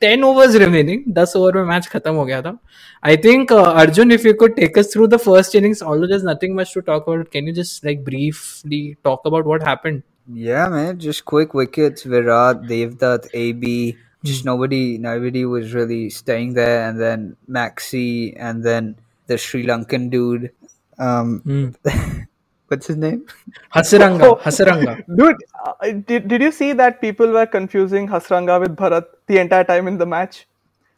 ten 0.00 0.24
overs 0.24 0.54
remaining 0.62 1.02
दस 1.14 1.32
over 1.36 1.56
में 1.56 1.64
match 1.64 1.86
खत्म 1.86 2.14
हो 2.14 2.24
गया 2.24 2.42
था 2.42 2.56
I 3.04 3.16
think 3.24 3.52
Arjun 3.52 4.12
if 4.12 4.26
you 4.26 4.34
could 4.40 4.54
take 4.56 4.78
us 4.78 4.92
through 4.92 5.06
the 5.06 5.16
first 5.26 5.56
innings 5.56 5.82
although 5.82 6.06
there 6.06 6.20
is 6.20 6.26
nothing 6.26 6.56
much 6.56 6.72
to 6.74 6.80
talk 6.92 7.08
about 7.08 7.28
can 7.32 7.48
you 7.48 7.54
just 7.54 7.84
like 7.86 8.04
briefly 8.04 8.82
talk 9.04 9.26
about 9.26 9.46
what 9.46 9.68
happened 9.68 10.02
Yeah, 10.32 10.68
man, 10.68 10.98
just 11.00 11.24
quick 11.24 11.54
wickets. 11.54 12.04
Virat, 12.04 12.62
Devdutt, 12.62 13.26
AB. 13.34 13.96
Just 14.22 14.42
mm. 14.42 14.46
nobody, 14.46 14.98
nobody 14.98 15.44
was 15.44 15.74
really 15.74 16.08
staying 16.10 16.54
there. 16.54 16.88
And 16.88 17.00
then 17.00 17.36
Maxi, 17.48 18.36
and 18.38 18.62
then 18.62 18.96
the 19.28 19.38
Sri 19.38 19.64
Lankan 19.66 20.10
dude. 20.10 20.50
Um, 20.98 21.42
mm. 21.44 22.26
what's 22.67 22.87
his 22.87 22.97
name? 22.97 23.25
Hasaranga. 23.75 24.23
Oh, 24.23 24.35
Hasaranga. 24.35 25.03
Dude, 25.15 25.35
uh, 25.63 25.91
did, 26.07 26.27
did 26.27 26.41
you 26.41 26.51
see 26.51 26.73
that 26.73 27.01
people 27.01 27.27
were 27.27 27.45
confusing 27.45 28.07
Hasaranga 28.07 28.59
with 28.59 28.75
Bharat 28.75 29.05
the 29.27 29.37
entire 29.39 29.63
time 29.63 29.87
in 29.87 29.97
the 29.97 30.05
match? 30.05 30.47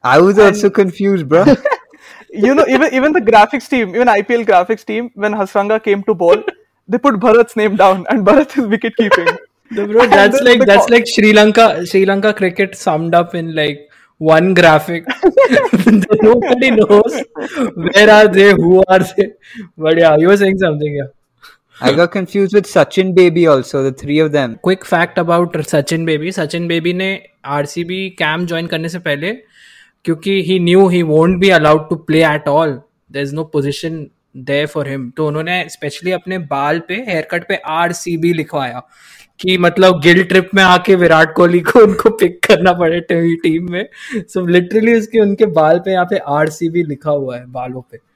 I 0.03 0.19
was 0.19 0.37
and, 0.37 0.47
also 0.47 0.69
confused, 0.69 1.27
bro. 1.27 1.45
you 2.31 2.53
know, 2.53 2.65
even 2.67 2.93
even 2.93 3.13
the 3.13 3.21
graphics 3.21 3.67
team, 3.67 3.95
even 3.95 4.07
IPL 4.07 4.45
graphics 4.45 4.85
team, 4.85 5.11
when 5.15 5.33
Hasaranga 5.33 5.83
came 5.83 6.03
to 6.03 6.13
bowl, 6.13 6.43
they 6.87 6.97
put 6.97 7.15
Bharat's 7.15 7.55
name 7.55 7.75
down, 7.75 8.05
and 8.09 8.25
Bharat 8.25 8.57
is 8.57 8.67
wicket 8.67 8.95
keeping. 8.95 9.27
bro, 9.71 10.07
that's 10.07 10.41
like 10.41 10.65
that's 10.65 10.85
call. 10.85 10.97
like 10.97 11.07
Sri 11.07 11.33
Lanka 11.33 11.85
Sri 11.85 12.05
Lanka 12.05 12.33
cricket 12.33 12.75
summed 12.75 13.15
up 13.15 13.35
in 13.35 13.53
like 13.55 13.89
one 14.17 14.53
graphic. 14.53 15.05
Nobody 16.21 16.71
knows 16.71 17.23
where 17.75 18.09
are 18.09 18.27
they, 18.27 18.53
who 18.53 18.83
are 18.87 18.99
they. 18.99 19.33
But 19.77 19.97
yeah, 19.97 20.15
you 20.17 20.27
were 20.27 20.37
saying 20.37 20.57
something, 20.57 20.95
yeah. 20.95 21.16
I 21.79 21.93
got 21.93 22.11
confused 22.11 22.53
with 22.53 22.65
Sachin 22.65 23.13
Baby 23.13 23.45
also, 23.45 23.83
the 23.83 23.91
three 23.91 24.17
of 24.17 24.31
them. 24.31 24.57
Quick 24.63 24.83
fact 24.83 25.19
about 25.19 25.53
Sachin 25.53 26.05
Baby. 26.05 26.29
Sachin 26.29 26.67
Baby 26.67 26.93
ने 26.93 27.09
RCB 27.45 28.17
camp 28.17 28.47
join 28.49 28.67
करने 28.67 28.89
से 28.89 28.99
पहले 28.99 29.31
क्योंकि 30.05 30.41
he 30.43 30.59
knew 30.59 30.87
he 30.87 31.03
won't 31.03 31.39
be 31.39 31.51
allowed 31.51 31.89
to 31.89 31.97
play 31.97 32.23
at 32.23 32.47
all. 32.47 32.83
There's 33.11 33.33
no 33.33 33.45
position 33.45 34.05
there 34.37 34.65
for 34.65 34.87
him 34.87 35.09
तो 35.17 35.27
उन्होंने 35.27 35.63
specially 35.69 36.11
अपने 36.11 36.37
बाल 36.49 36.79
पे 36.87 37.21
कट 37.33 37.47
पे 37.51 38.17
बी 38.17 38.33
लिखवाया 38.33 38.81
कि 39.39 39.57
मतलब 39.57 40.01
गिल 40.03 40.23
ट्रिप 40.23 40.49
में 40.55 40.63
आके 40.63 40.95
विराट 40.95 41.33
कोहली 41.35 41.59
को 41.59 41.79
उनको 41.79 42.09
पिक 42.09 42.39
करना 42.47 42.73
पड़े 42.73 42.99
टीम 43.11 43.71
में 43.71 43.85
सो 44.13 44.41
so, 44.41 44.49
लिटरली 44.49 44.93
उसके 44.99 45.19
उनके 45.19 45.45
बाल 45.45 45.79
पे 45.85 45.91
यहाँ 45.91 46.07
पे 46.13 46.69
बी 46.69 46.83
लिखा 46.83 47.11
हुआ 47.11 47.37
है 47.37 47.45
बालों 47.51 47.81
पे 47.81 48.06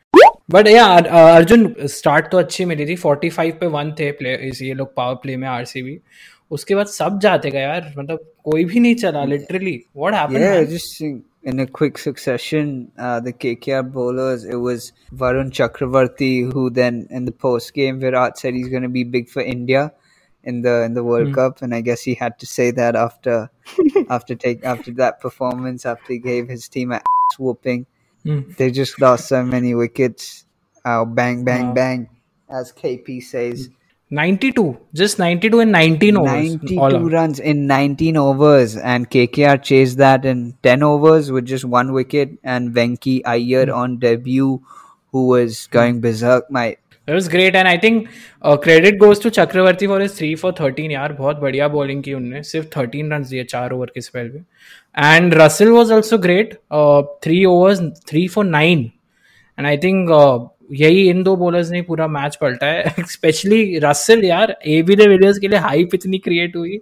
बट 0.53 0.67
या 0.67 0.85
अर्जुन 1.35 1.73
स्टार्ट 1.95 2.31
तो 2.31 2.37
अच्छी 2.37 2.65
मिली 2.65 2.85
थी 2.85 2.95
45 3.05 3.51
पे 3.59 3.67
वन 3.75 3.91
थे 3.99 4.11
प्ले 4.19 4.33
ये 4.65 4.73
लोग 4.73 4.93
पावर 4.95 5.15
प्ले 5.23 5.37
में 5.37 5.47
आरसीबी 5.47 5.97
उसके 6.57 6.75
बाद 6.75 6.87
सब 6.99 7.19
जाते 7.23 7.51
गए 7.51 7.61
यार 7.61 7.93
मतलब 7.97 8.31
कोई 8.45 8.65
भी 8.71 8.79
नहीं 8.79 8.95
चला 9.03 9.23
literally 9.33 9.79
what 9.97 10.13
happened 10.13 11.21
in 11.43 11.59
a 11.59 11.65
quick 11.65 11.97
succession, 11.97 12.91
uh, 12.99 13.19
the 13.19 13.31
KKR 13.33 13.91
bowlers, 13.93 14.43
it 14.55 14.55
was 14.55 14.93
Varun 15.21 15.49
Chakravarti, 15.51 16.51
who 16.51 16.69
then 16.69 17.07
in 17.09 17.25
the 17.25 17.31
post 17.31 17.73
game, 17.73 17.99
Virat 17.99 18.37
said 18.37 18.53
he's 18.53 18.67
going 18.67 18.83
to 18.83 18.89
be 18.89 19.03
big 19.03 19.27
for 19.27 19.41
India 19.41 19.91
in 20.43 20.61
the 20.61 20.83
in 20.83 20.93
the 20.93 21.03
World 21.03 21.29
mm. 21.29 21.35
Cup, 21.35 21.61
and 21.61 21.73
I 21.73 21.81
guess 21.81 22.01
he 22.01 22.13
had 22.15 22.37
to 22.39 22.45
say 22.45 22.71
that 22.71 22.95
after 22.95 23.49
after 24.09 24.35
take 24.35 24.63
after 24.63 24.91
that 25.01 25.19
performance, 25.19 25.85
after 25.85 26.13
he 26.13 26.19
gave 26.19 26.47
his 26.47 26.67
team 26.69 26.91
a 26.91 27.01
whooping. 27.39 27.85
Mm. 28.25 28.55
They 28.57 28.71
just 28.71 28.99
lost 29.01 29.27
so 29.27 29.43
many 29.43 29.75
wickets. 29.75 30.45
Uh, 30.83 31.05
bang, 31.05 31.43
bang, 31.43 31.67
wow. 31.67 31.73
bang, 31.73 32.09
as 32.49 32.71
KP 32.71 33.23
says. 33.23 33.69
92 34.13 34.77
just 34.93 35.19
92 35.19 35.61
in 35.61 35.71
19 35.71 36.17
overs 36.17 36.55
92 36.55 37.09
runs 37.09 37.39
in 37.39 37.65
19 37.65 38.17
overs 38.17 38.75
and 38.75 39.09
KKR 39.09 39.63
chased 39.63 39.99
that 39.99 40.25
in 40.25 40.53
10 40.63 40.83
overs 40.83 41.31
with 41.31 41.45
just 41.45 41.63
one 41.63 41.93
wicket 41.93 42.31
and 42.43 42.73
Venki 42.75 43.21
Iyer 43.25 43.67
mm. 43.67 43.73
on 43.73 43.99
debut 43.99 44.61
who 45.13 45.27
was 45.27 45.67
going 45.67 46.01
berserk 46.01 46.51
mate 46.51 46.79
That 47.11 47.15
was 47.15 47.27
great. 47.27 47.57
And 47.57 47.67
I 47.67 47.77
think 47.77 48.07
uh, 48.41 48.55
credit 48.55 48.97
goes 48.97 49.19
to 49.19 49.29
Chakravarti 49.29 49.85
for 49.85 49.99
his 49.99 50.13
3 50.13 50.35
for 50.35 50.51
यार 50.91 51.13
बहुत 51.13 51.39
बढ़िया 51.39 51.67
bowling 51.67 52.03
की 52.03 52.13
उनने 52.13 52.41
सिर्फ़ 52.43 52.67
13 52.69 53.11
run 53.11 53.23
दिए 53.23 53.43
चार 53.43 53.71
over 53.71 53.91
के 53.95 54.01
spell 54.01 54.29
में 54.29 54.43
and 54.97 55.33
Russell 55.33 55.69
was 55.69 55.91
also 55.93 56.17
great 56.17 56.53
three 57.23 57.43
overs 57.45 57.81
three 58.09 58.27
for 58.27 58.45
nine 58.45 58.89
and 59.57 59.67
I 59.67 59.77
think 59.77 60.09
यही 60.73 61.03
इन 61.09 61.23
दो 61.23 61.35
बॉलर्स 61.35 61.71
ने 61.71 61.81
पूरा 61.89 62.07
मैच 62.09 62.35
पलटा 62.41 62.67
है 62.67 63.03
स्पेशली 63.09 63.79
रसल 63.83 64.23
यार 64.25 64.55
एबी 64.77 64.95
दे 64.95 65.07
विलियर्स 65.07 65.39
के 65.39 65.47
लिए 65.47 65.59
हाइप 65.59 65.95
इतनी 65.95 66.17
क्रिएट 66.19 66.55
हुई 66.55 66.81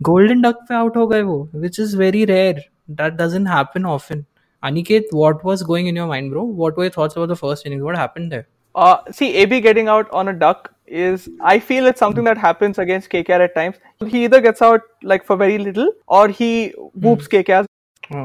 गोल्डन 0.00 0.42
डक 0.42 0.64
पे 0.68 0.74
आउट 0.74 0.96
हो 0.96 1.06
गए 1.06 1.22
वो 1.22 1.38
which 1.56 1.80
is 1.80 1.96
very 1.96 2.24
rare 2.34 2.64
that 2.92 3.12
doesn't 3.22 3.48
happen 3.48 3.86
often 3.94 4.24
Aniket 4.62 5.08
what 5.14 5.44
was 5.44 5.64
going 5.64 5.88
in 5.88 5.96
your 5.96 6.08
mind 6.08 6.30
bro 6.30 6.46
what 6.54 6.78
were 6.78 6.84
your 6.84 6.92
thoughts 6.98 7.16
about 7.16 7.30
the 7.30 7.40
first 7.40 7.66
inning 7.66 7.82
what 7.82 7.98
happened 7.98 8.30
there 8.30 8.44
Uh, 8.74 8.98
see, 9.10 9.34
AB 9.34 9.60
getting 9.60 9.88
out 9.88 10.10
on 10.10 10.28
a 10.28 10.32
duck 10.32 10.74
is, 10.86 11.28
I 11.40 11.58
feel 11.58 11.86
it's 11.86 11.98
something 11.98 12.24
that 12.24 12.38
happens 12.38 12.78
against 12.78 13.10
KKR 13.10 13.40
at 13.40 13.54
times. 13.54 13.76
He 14.06 14.24
either 14.24 14.40
gets 14.40 14.62
out 14.62 14.82
like 15.02 15.24
for 15.24 15.36
very 15.36 15.58
little 15.58 15.92
or 16.06 16.28
he 16.28 16.70
whoops 16.94 17.28
mm. 17.28 17.44
KKR. 17.44 17.66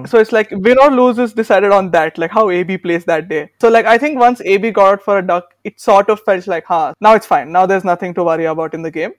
So 0.05 0.19
it's 0.19 0.33
like 0.33 0.49
win 0.51 0.77
or 0.79 0.91
lose 0.91 1.17
is 1.17 1.33
decided 1.33 1.71
on 1.71 1.91
that, 1.91 2.17
like 2.17 2.31
how 2.31 2.49
AB 2.49 2.77
plays 2.79 3.05
that 3.05 3.29
day. 3.29 3.51
So 3.61 3.69
like 3.69 3.85
I 3.85 3.97
think 3.97 4.19
once 4.19 4.41
AB 4.41 4.71
got 4.71 4.93
out 4.93 5.01
for 5.01 5.19
a 5.19 5.21
duck, 5.25 5.53
it 5.63 5.79
sort 5.79 6.09
of 6.09 6.19
felt 6.21 6.45
like, 6.45 6.65
huh, 6.65 6.93
now 6.99 7.13
it's 7.13 7.25
fine. 7.25 7.51
Now 7.53 7.65
there's 7.65 7.85
nothing 7.85 8.13
to 8.15 8.23
worry 8.23 8.45
about 8.45 8.73
in 8.73 8.81
the 8.81 8.91
game. 8.91 9.13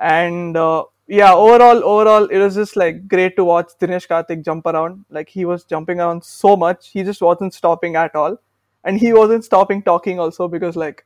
And 0.00 0.56
uh, 0.56 0.84
yeah, 1.06 1.32
overall, 1.32 1.84
overall, 1.84 2.24
it 2.24 2.38
was 2.38 2.54
just 2.54 2.76
like 2.76 3.06
great 3.06 3.36
to 3.36 3.44
watch 3.44 3.68
Dinesh 3.80 4.08
Karthik 4.08 4.44
jump 4.44 4.66
around. 4.66 5.04
Like 5.10 5.28
he 5.28 5.44
was 5.44 5.64
jumping 5.64 6.00
around 6.00 6.24
so 6.24 6.56
much, 6.56 6.88
he 6.88 7.02
just 7.04 7.20
wasn't 7.20 7.54
stopping 7.54 7.94
at 7.94 8.16
all, 8.16 8.38
and 8.84 8.98
he 8.98 9.12
wasn't 9.12 9.44
stopping 9.44 9.82
talking 9.82 10.20
also 10.20 10.48
because 10.48 10.76
like 10.76 11.04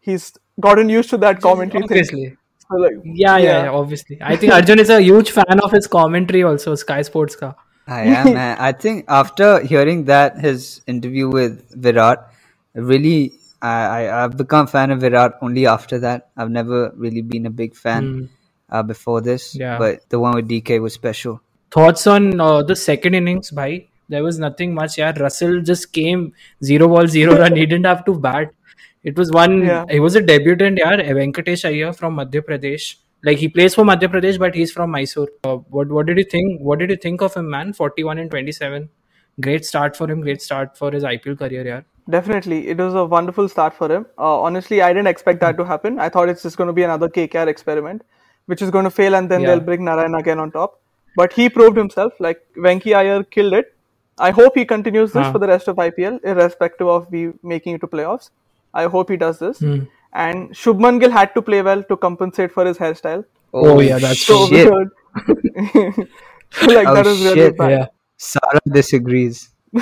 he's 0.00 0.32
gotten 0.60 0.88
used 0.88 1.10
to 1.10 1.18
that 1.18 1.40
commentary 1.40 1.84
obviously. 1.84 2.24
thing. 2.26 2.36
So, 2.70 2.76
like, 2.76 2.94
yeah, 3.04 3.36
yeah, 3.36 3.44
yeah, 3.44 3.62
yeah, 3.64 3.70
obviously. 3.70 4.18
I 4.20 4.36
think 4.36 4.52
Arjun 4.52 4.78
is 4.78 4.90
a 4.90 5.00
huge 5.00 5.30
fan 5.30 5.60
of 5.62 5.72
his 5.72 5.86
commentary 5.86 6.42
also, 6.42 6.74
Sky 6.74 7.02
Sports 7.02 7.36
ka. 7.36 7.54
I 7.86 8.02
am, 8.02 8.34
man. 8.34 8.56
I 8.58 8.72
think 8.72 9.04
after 9.08 9.60
hearing 9.60 10.04
that 10.04 10.38
his 10.38 10.80
interview 10.86 11.28
with 11.28 11.74
Virat, 11.74 12.32
really, 12.74 13.32
I, 13.60 14.08
I 14.08 14.22
have 14.22 14.36
become 14.36 14.66
fan 14.66 14.90
of 14.90 15.00
Virat 15.00 15.38
only 15.42 15.66
after 15.66 15.98
that. 16.00 16.30
I've 16.36 16.50
never 16.50 16.92
really 16.96 17.22
been 17.22 17.46
a 17.46 17.50
big 17.50 17.74
fan 17.74 18.04
mm. 18.04 18.28
uh, 18.70 18.82
before 18.82 19.20
this. 19.20 19.54
Yeah. 19.54 19.78
But 19.78 20.08
the 20.08 20.20
one 20.20 20.34
with 20.34 20.48
DK 20.48 20.80
was 20.80 20.94
special. 20.94 21.40
Thoughts 21.70 22.06
on 22.06 22.40
uh, 22.40 22.62
the 22.62 22.76
second 22.76 23.14
innings, 23.14 23.50
bhai? 23.50 23.88
There 24.14 24.24
was 24.30 24.38
nothing 24.38 24.74
much. 24.80 24.98
Yeah, 24.98 25.12
Russell 25.26 25.60
just 25.60 25.92
came 25.92 26.32
zero 26.72 26.88
ball, 26.94 27.06
zero 27.18 27.38
run. 27.44 27.56
He 27.56 27.66
didn't 27.66 27.86
have 27.92 28.04
to 28.10 28.18
bat. 28.26 28.52
It 29.02 29.16
was 29.22 29.30
one. 29.42 29.62
Yeah. 29.66 29.84
He 29.90 30.00
was 30.08 30.20
a 30.22 30.26
debutant. 30.32 30.82
Yeah, 30.84 30.96
Venkatesh 31.20 31.64
Iyer 31.70 31.92
from 32.02 32.20
Madhya 32.22 32.44
Pradesh 32.50 32.90
like 33.24 33.38
he 33.38 33.48
plays 33.48 33.74
for 33.74 33.84
Madhya 33.84 34.08
Pradesh, 34.12 34.38
but 34.38 34.54
he's 34.54 34.72
from 34.72 34.90
Mysore. 34.90 35.28
Uh, 35.44 35.56
what 35.76 35.88
what 35.88 36.06
did 36.06 36.18
you 36.18 36.24
think? 36.24 36.60
What 36.60 36.78
did 36.78 36.90
you 36.90 36.96
think 36.96 37.22
of 37.22 37.34
him, 37.34 37.48
man? 37.50 37.72
Forty 37.72 38.04
one 38.04 38.18
and 38.18 38.30
twenty 38.30 38.52
seven. 38.52 38.88
Great 39.40 39.64
start 39.64 39.96
for 39.96 40.10
him. 40.10 40.20
Great 40.20 40.42
start 40.42 40.76
for 40.76 40.90
his 40.90 41.04
IPL 41.04 41.38
career, 41.38 41.66
yeah. 41.66 41.82
Definitely, 42.10 42.68
it 42.68 42.78
was 42.78 42.94
a 42.94 43.04
wonderful 43.04 43.48
start 43.48 43.74
for 43.74 43.90
him. 43.90 44.06
Uh, 44.18 44.40
honestly, 44.40 44.82
I 44.82 44.92
didn't 44.92 45.06
expect 45.06 45.40
that 45.40 45.56
to 45.58 45.64
happen. 45.64 46.00
I 46.00 46.08
thought 46.08 46.28
it's 46.28 46.42
just 46.42 46.56
going 46.56 46.66
to 46.66 46.72
be 46.72 46.82
another 46.82 47.08
KKR 47.08 47.46
experiment, 47.46 48.02
which 48.46 48.60
is 48.60 48.70
going 48.70 48.84
to 48.84 48.90
fail, 48.90 49.14
and 49.14 49.30
then 49.30 49.40
yeah. 49.40 49.48
they'll 49.48 49.60
bring 49.60 49.84
Narayan 49.84 50.16
again 50.16 50.40
on 50.40 50.50
top. 50.50 50.80
But 51.16 51.32
he 51.32 51.48
proved 51.48 51.76
himself. 51.76 52.12
Like 52.18 52.42
Venki 52.56 52.94
Iyer 52.94 53.22
killed 53.22 53.54
it. 53.54 53.74
I 54.17 54.31
hope 54.31 54.55
he 54.55 54.65
continues 54.65 55.13
this 55.13 55.25
huh. 55.25 55.31
for 55.31 55.39
the 55.39 55.47
rest 55.47 55.67
of 55.67 55.75
IPL, 55.75 56.19
irrespective 56.23 56.87
of 56.87 57.11
we 57.11 57.31
making 57.43 57.75
it 57.75 57.81
to 57.81 57.87
playoffs. 57.87 58.31
I 58.73 58.85
hope 58.85 59.11
he 59.11 59.17
does 59.17 59.39
this. 59.39 59.59
Hmm 59.59 59.85
and 60.13 60.49
Shubman 60.51 60.99
Gill 60.99 61.11
had 61.11 61.33
to 61.35 61.41
play 61.41 61.61
well 61.61 61.83
to 61.83 61.97
compensate 61.97 62.51
for 62.51 62.65
his 62.65 62.77
hairstyle. 62.77 63.25
Oh, 63.53 63.75
oh 63.75 63.79
yeah, 63.79 63.99
that's 63.99 64.21
so 64.21 64.47
shit. 64.47 64.71
weird. 64.71 64.89
like 66.75 66.87
oh, 66.87 66.95
that 66.95 67.05
was 67.05 67.23
really 67.23 67.35
shit. 67.35 67.57
bad. 67.57 67.71
Yeah. 67.71 67.85
Sarah 68.17 68.61
disagrees. 68.71 69.49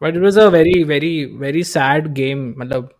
but 0.00 0.16
it 0.16 0.20
was 0.20 0.36
a 0.36 0.50
very 0.50 0.82
very 0.82 1.26
very 1.46 1.62
sad 1.62 2.14
game 2.14 2.54
मतलब 2.58 2.94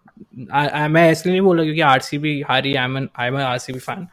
मैं 0.95 1.11
इसलिए 1.11 1.33
नहीं 1.33 1.41
बोल 1.43 1.57
रहा 1.57 1.65
क्योंकि 1.65 1.81
RCB 1.91 2.41
हारी 2.49 2.75
I 2.75 2.85
am 2.85 2.97
I 2.97 3.29
am 3.29 3.37
RCB 3.37 3.79
fan 3.79 4.07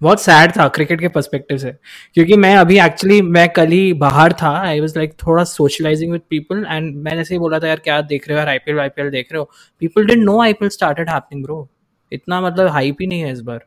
बहुत 0.00 0.20
sad 0.20 0.52
था 0.56 0.66
क्रिकेट 0.74 1.00
के 1.00 1.08
पर्सपेक्टिव 1.08 1.58
से 1.58 1.70
क्योंकि 2.14 2.36
मैं 2.36 2.54
अभी 2.56 2.78
एक्चुअली 2.80 3.20
मैं 3.22 3.48
कल 3.56 3.70
ही 3.70 3.92
बाहर 4.02 4.32
था 4.42 4.50
आई 4.58 4.80
वॉज़ 4.80 4.98
लाइक 4.98 5.14
थोड़ा 5.26 5.44
सोशलाइजिंग 5.44 6.12
विद 6.12 6.22
पीपल 6.30 6.64
एंड 6.70 6.94
मैंने 6.96 7.20
ऐसे 7.20 7.34
ही 7.34 7.38
बोला 7.38 7.58
था 7.58 7.68
यार 7.68 7.80
क्या 7.84 8.00
देख 8.12 8.28
रहे 8.28 8.34
हो 8.34 8.38
यार 8.38 8.48
आईपीएल 8.48 8.80
आईपीएल 8.80 9.10
देख 9.10 9.32
रहे 9.32 9.38
हो 9.38 9.50
people 9.80 10.06
didn't 10.06 10.24
know 10.24 10.40
IPL 10.42 10.70
started 10.70 11.10
happening 11.10 11.44
bro 11.44 11.68
इतना 12.12 12.40
मतलब 12.40 12.68
हाइप 12.72 12.96
ही 13.00 13.06
नहीं 13.06 13.20
है 13.20 13.32
इस 13.32 13.40
बार 13.40 13.64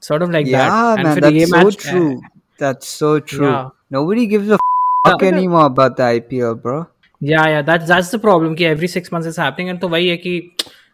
sort 0.00 0.22
of 0.22 0.30
like 0.30 0.46
yeah, 0.46 0.68
that 0.68 0.98
and 0.98 1.08
man, 1.08 1.20
that's 1.20 1.50
so 1.50 1.56
match, 1.56 1.76
true 1.76 2.20
that's 2.58 2.88
so 2.88 3.18
true 3.20 3.46
yeah. 3.46 3.68
nobody 3.90 4.26
gives 4.26 4.50
a 4.50 4.58
fuck 5.06 5.22
yeah. 5.22 5.28
anymore 5.28 5.66
about 5.66 5.96
the 5.96 6.02
IPL 6.02 6.60
bro 6.62 6.86
yeah 7.20 7.48
yeah 7.48 7.62
that's 7.62 7.88
that's 7.88 8.10
the 8.10 8.18
problem 8.18 8.56
कि 8.56 8.64
every 8.66 8.88
six 8.88 9.12
months 9.12 9.26
is 9.26 9.40
happening 9.44 9.72
and 9.72 9.80
तो 9.80 9.88
वही 9.88 10.08
है 10.08 10.16
कि 10.16 10.34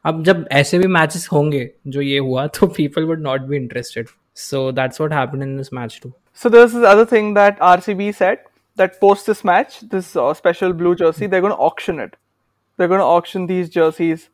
अब 0.05 0.23
जब 0.25 0.47
ऐसे 0.52 0.79
भी 0.79 0.87
matches 0.88 1.29
होंगे 1.33 1.69
जो 1.87 2.00
ये 2.00 2.19
हुआ 2.19 2.47
तो 2.59 2.67
people 2.79 3.09
would 3.11 3.25
not 3.29 3.49
be 3.49 3.59
interested 3.59 4.07
So 4.35 4.73
that's 4.73 4.99
what 4.99 5.12
happened 5.12 5.43
in 5.43 5.57
this 5.57 5.73
match 5.73 6.01
too. 6.01 6.15
So 6.33 6.49
there's 6.49 6.73
this 6.73 6.85
other 6.85 7.05
thing 7.05 7.35
that 7.35 7.59
RCB 7.61 8.15
said 8.15 8.41
that 8.77 9.01
post 9.01 9.27
this 9.27 9.45
match, 9.45 9.81
this 9.81 10.17
uh, 10.17 10.33
special 10.35 10.73
blue 10.73 10.95
jersey, 10.95 11.27
they're 11.27 11.43
going 11.43 11.53
to 11.53 11.59
auction 11.59 11.99
it. 12.01 12.17
They're 12.77 12.89
going 12.89 13.01
to 13.01 13.05
auction 13.05 13.47
these 13.47 13.69
jerseys. 13.69 14.31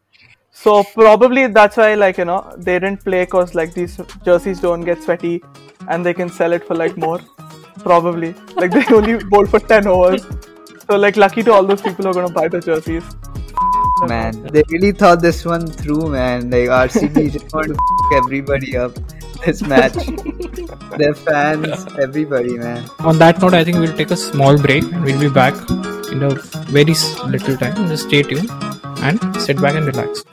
So 0.53 0.83
probably 0.83 1.47
that's 1.49 1.77
why, 1.77 1.95
like 1.95 2.19
you 2.19 2.25
know, 2.25 2.53
they 2.57 2.79
didn't 2.79 3.05
play 3.05 3.25
because 3.25 3.55
like 3.55 3.75
these 3.75 4.01
jerseys 4.25 4.61
don't 4.61 4.81
get 4.81 5.03
sweaty, 5.03 5.43
and 5.89 6.05
they 6.05 6.15
can 6.15 6.29
sell 6.29 6.53
it 6.53 6.67
for 6.67 6.75
like 6.75 6.97
more. 6.97 7.21
Probably, 7.81 8.35
like 8.57 8.73
they 8.73 8.85
only 8.95 9.23
bowl 9.31 9.47
for 9.47 9.61
ten 9.61 9.87
overs. 9.87 10.27
So 10.87 10.97
like 10.97 11.17
lucky 11.17 11.43
to 11.43 11.53
all 11.53 11.65
those 11.65 11.83
people 11.83 12.05
who 12.05 12.11
are 12.11 12.15
going 12.15 12.29
to 12.29 12.33
buy 12.33 12.49
the 12.49 12.61
jerseys. 12.61 13.05
Man, 14.07 14.43
they 14.45 14.63
really 14.71 14.93
thought 14.93 15.21
this 15.21 15.45
one 15.45 15.67
through, 15.67 16.09
man. 16.11 16.51
Like 16.51 16.69
RCB 16.69 17.33
just 17.33 17.53
want 17.53 17.67
to 17.67 17.75
f- 17.75 18.23
everybody 18.25 18.77
up 18.77 18.93
this 19.45 19.63
match. 19.63 19.95
Their 20.99 21.15
fans, 21.15 21.87
everybody, 21.99 22.59
man. 22.59 22.89
On 23.01 23.19
that 23.19 23.41
note, 23.41 23.55
I 23.55 23.65
think 23.65 23.79
we'll 23.79 23.97
take 23.97 24.11
a 24.11 24.17
small 24.17 24.59
break 24.59 24.83
and 24.85 25.05
we'll 25.05 25.21
be 25.21 25.29
back 25.29 25.55
in 26.11 26.23
a 26.23 26.31
very 26.77 26.95
little 27.27 27.57
time. 27.57 27.89
Just 27.89 28.09
stay 28.09 28.23
tuned 28.23 28.51
and 29.03 29.37
sit 29.37 29.61
back 29.61 29.75
and 29.75 29.87
relax. 29.87 30.25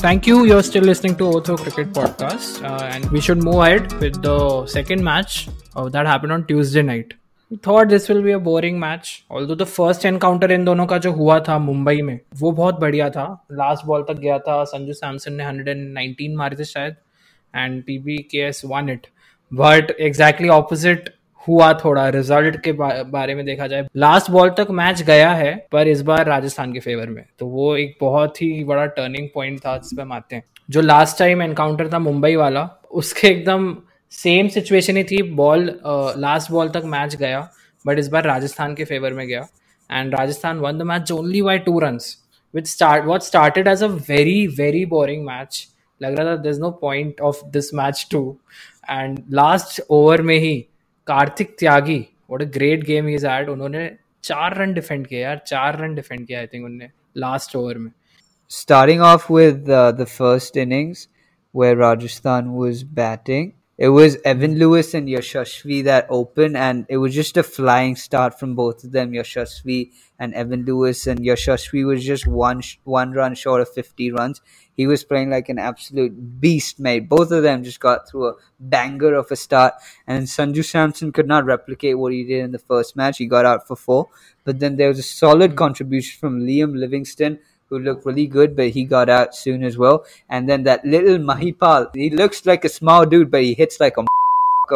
Thank 0.00 0.26
you. 0.26 0.44
You're 0.44 0.64
still 0.64 0.82
listening 0.82 1.16
to 1.16 1.26
Overthrow 1.26 1.56
Cricket 1.56 1.92
Podcast, 1.92 2.62
uh, 2.68 2.84
and 2.86 3.08
we 3.12 3.20
should 3.20 3.42
move 3.42 3.60
ahead 3.60 3.92
with 4.00 4.20
the 4.20 4.66
second 4.66 5.04
match 5.04 5.48
uh, 5.76 5.88
that 5.90 6.06
happened 6.06 6.32
on 6.32 6.46
Tuesday 6.46 6.82
night. 6.82 7.14
Thought 7.66 7.86
this 7.86 8.10
will 8.10 8.22
be 8.22 8.32
a 8.32 8.38
boring 8.38 8.78
match 8.80 9.08
although 9.30 9.54
the 9.54 9.64
first 9.64 10.04
encounter 10.06 10.52
in 10.52 10.64
दोनों 10.64 10.86
का 10.86 10.98
जो 10.98 11.12
हुआ 11.12 11.38
था 11.40 11.58
मुंबई 11.58 12.02
में, 12.02 12.18
वो 12.34 12.52
बहुत 12.52 12.80
बढ़िया 12.80 13.08
था। 13.10 13.46
लास्ट 13.52 13.86
बॉल 13.86 14.02
तक 14.02 14.14
गया 14.14 14.38
था। 14.38 14.62
संजू 14.64 14.92
सैमसन 14.92 15.32
ने 15.32 15.44
119 15.44 16.36
मारे 16.36 16.56
थे 16.56 16.64
शायद 16.64 16.94
and 17.54 17.82
P 17.82 17.98
B 17.98 18.16
K 18.30 18.38
S 18.38 18.62
won 18.66 18.88
it 18.88 19.06
but 19.52 19.90
exactly 20.00 20.48
opposite 20.48 21.10
हुआ 21.48 21.72
थोड़ा। 21.74 22.08
रिज़ल्ट 22.08 22.56
के 22.60 22.72
बारे 22.72 23.34
में 23.34 23.44
देखा 23.46 23.66
जाए। 23.66 23.86
लास्ट 23.96 24.30
बॉल 24.30 24.50
तक 24.50 24.66
मैच 24.70 25.02
गया 25.02 25.30
है, 25.30 25.54
पर 25.72 25.88
इस 25.88 26.02
बार 26.02 26.26
राजस्थान 26.26 26.72
के 26.72 26.80
फेवर 26.80 27.08
में। 27.08 27.24
तो 27.38 27.46
वो 27.46 27.76
एक 27.76 27.96
बहुत 28.00 28.42
ही 28.42 28.64
बड़ा 28.64 28.86
टर्निंग 28.86 29.28
पॉइंट 29.34 29.58
था 29.58 29.76
जिस 29.76 29.96
पे 29.96 30.02
हम 30.02 30.12
आते 30.12 30.36
हैं। 30.36 30.44
जो 30.70 30.80
लास्ट 30.80 31.18
टाइम 31.18 31.42
एनकाउंटर 31.42 31.92
था 31.92 31.98
मुंबई 31.98 32.36
वाला, 32.36 32.68
उसके 32.90 33.28
एकदम 33.28 33.76
सेम 34.12 34.48
सिचुएशन 34.48 34.96
ही 34.96 35.04
थी, 35.04 35.22
बॉल 35.22 35.64
लास्ट 36.18 36.50
बॉल 36.50 36.68
तक 36.70 36.82
मैच 36.86 37.14
गया 37.16 37.40
बट 37.84 37.98
इस 37.98 38.08
बार 38.08 38.24
राजस्थान 38.24 38.74
के 38.74 38.84
फेवर 38.84 39.12
में 39.14 39.26
गया। 39.26 39.46
And 39.90 40.14
Rajasthan 40.14 40.58
won 40.60 40.78
the 40.78 40.82
match 40.82 41.12
only 41.12 41.42
by 41.42 41.58
two 41.58 41.78
run 41.80 41.98
which 42.54 42.66
start 42.68 43.04
what 43.04 43.22
started 43.22 43.68
as 43.68 43.82
a 43.82 43.86
very 44.08 44.46
very 44.58 44.84
boring 44.86 45.24
match 45.26 45.66
लग 46.00 46.18
रहा 46.18 46.26
था 46.26 46.36
there 46.36 46.50
is 46.50 46.60
no 46.60 46.70
point 46.82 47.20
of 47.20 47.44
this 47.52 47.72
match 47.74 48.06
to 48.10 48.20
and 48.90 49.18
last 49.30 49.80
over 49.90 50.22
में 50.22 50.36
ही 50.38 50.54
Kartik 51.06 51.56
Tyagi 51.58 51.98
what 52.30 52.42
a 52.42 52.46
great 52.54 52.84
game 52.86 53.08
is 53.08 53.26
add 53.26 53.48
उन्होंने 53.48 53.90
चार 54.24 54.56
run 54.56 54.72
defend 54.74 55.06
किया 55.06 55.20
यार, 55.20 55.40
चार 55.46 55.78
run 55.80 55.94
defend 55.94 56.26
किया 56.26 56.40
आई 56.40 56.46
थिंक 56.46 56.64
उन्होंने 56.64 56.90
लास्ट 57.16 57.56
ओवर 57.56 57.78
में। 57.78 57.90
Starting 58.50 59.00
off 59.02 59.32
with 59.32 59.56
the 59.68 60.04
first 60.08 60.56
innings 60.56 61.08
where 61.54 61.76
Rajasthan 61.76 62.46
was 62.58 62.78
batting 62.98 63.48
it 63.82 63.88
was 63.88 64.16
Evan 64.24 64.60
Lewis 64.60 64.94
and 64.94 65.08
Yashasvi 65.08 65.82
that 65.82 66.06
opened, 66.08 66.56
and 66.56 66.86
it 66.88 66.98
was 66.98 67.12
just 67.12 67.36
a 67.36 67.42
flying 67.42 67.96
start 67.96 68.38
from 68.38 68.54
both 68.54 68.84
of 68.84 68.92
them. 68.92 69.10
Yashasvi 69.10 69.90
and 70.20 70.32
Evan 70.34 70.64
Lewis, 70.64 71.08
and 71.08 71.18
Yashasvi 71.18 71.84
was 71.84 72.04
just 72.04 72.24
one 72.24 72.62
one 72.84 73.10
run 73.10 73.34
short 73.34 73.60
of 73.60 73.68
50 73.68 74.12
runs. 74.12 74.40
He 74.76 74.86
was 74.86 75.02
playing 75.02 75.30
like 75.30 75.48
an 75.48 75.58
absolute 75.58 76.40
beast, 76.40 76.78
mate. 76.78 77.08
Both 77.08 77.32
of 77.32 77.42
them 77.42 77.64
just 77.64 77.80
got 77.80 78.08
through 78.08 78.28
a 78.28 78.34
banger 78.60 79.14
of 79.14 79.32
a 79.32 79.36
start, 79.36 79.74
and 80.06 80.28
Sanju 80.28 80.64
Samson 80.64 81.10
could 81.10 81.26
not 81.26 81.44
replicate 81.44 81.98
what 81.98 82.12
he 82.12 82.22
did 82.22 82.44
in 82.44 82.52
the 82.52 82.60
first 82.60 82.94
match. 82.94 83.18
He 83.18 83.26
got 83.26 83.46
out 83.46 83.66
for 83.66 83.74
four, 83.74 84.10
but 84.44 84.60
then 84.60 84.76
there 84.76 84.90
was 84.94 85.00
a 85.00 85.02
solid 85.02 85.56
contribution 85.56 86.20
from 86.20 86.38
Liam 86.46 86.78
Livingstone 86.78 87.40
who 87.72 87.78
looked 87.78 88.04
really 88.04 88.26
good, 88.26 88.54
but 88.54 88.68
he 88.68 88.84
got 88.84 89.08
out 89.08 89.34
soon 89.34 89.64
as 89.64 89.78
well. 89.78 90.04
And 90.28 90.48
then 90.48 90.64
that 90.64 90.84
little 90.84 91.16
Mahipal, 91.16 91.94
he 91.94 92.10
looks 92.10 92.44
like 92.44 92.64
a 92.64 92.68
small 92.68 93.06
dude, 93.06 93.30
but 93.30 93.42
he 93.42 93.54
hits 93.54 93.80
like 93.80 93.96
a 93.96 94.04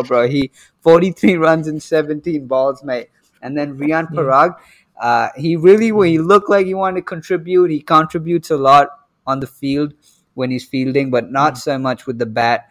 bro. 0.02 0.26
He 0.26 0.50
43 0.80 1.36
runs 1.46 1.68
in 1.68 1.78
17 1.78 2.46
balls, 2.46 2.82
mate. 2.82 3.10
And 3.42 3.56
then 3.56 3.76
Rian 3.76 4.08
Parag, 4.08 4.56
uh, 5.00 5.28
he 5.36 5.56
really, 5.56 5.92
when 5.92 6.08
he 6.08 6.18
looked 6.18 6.48
like 6.48 6.66
he 6.66 6.74
wanted 6.74 7.00
to 7.00 7.02
contribute, 7.02 7.70
he 7.70 7.80
contributes 7.80 8.50
a 8.50 8.56
lot 8.56 8.88
on 9.26 9.40
the 9.40 9.46
field 9.46 9.92
when 10.34 10.50
he's 10.50 10.64
fielding, 10.64 11.10
but 11.10 11.30
not 11.30 11.58
so 11.58 11.78
much 11.78 12.06
with 12.06 12.18
the 12.18 12.26
bat. 12.26 12.68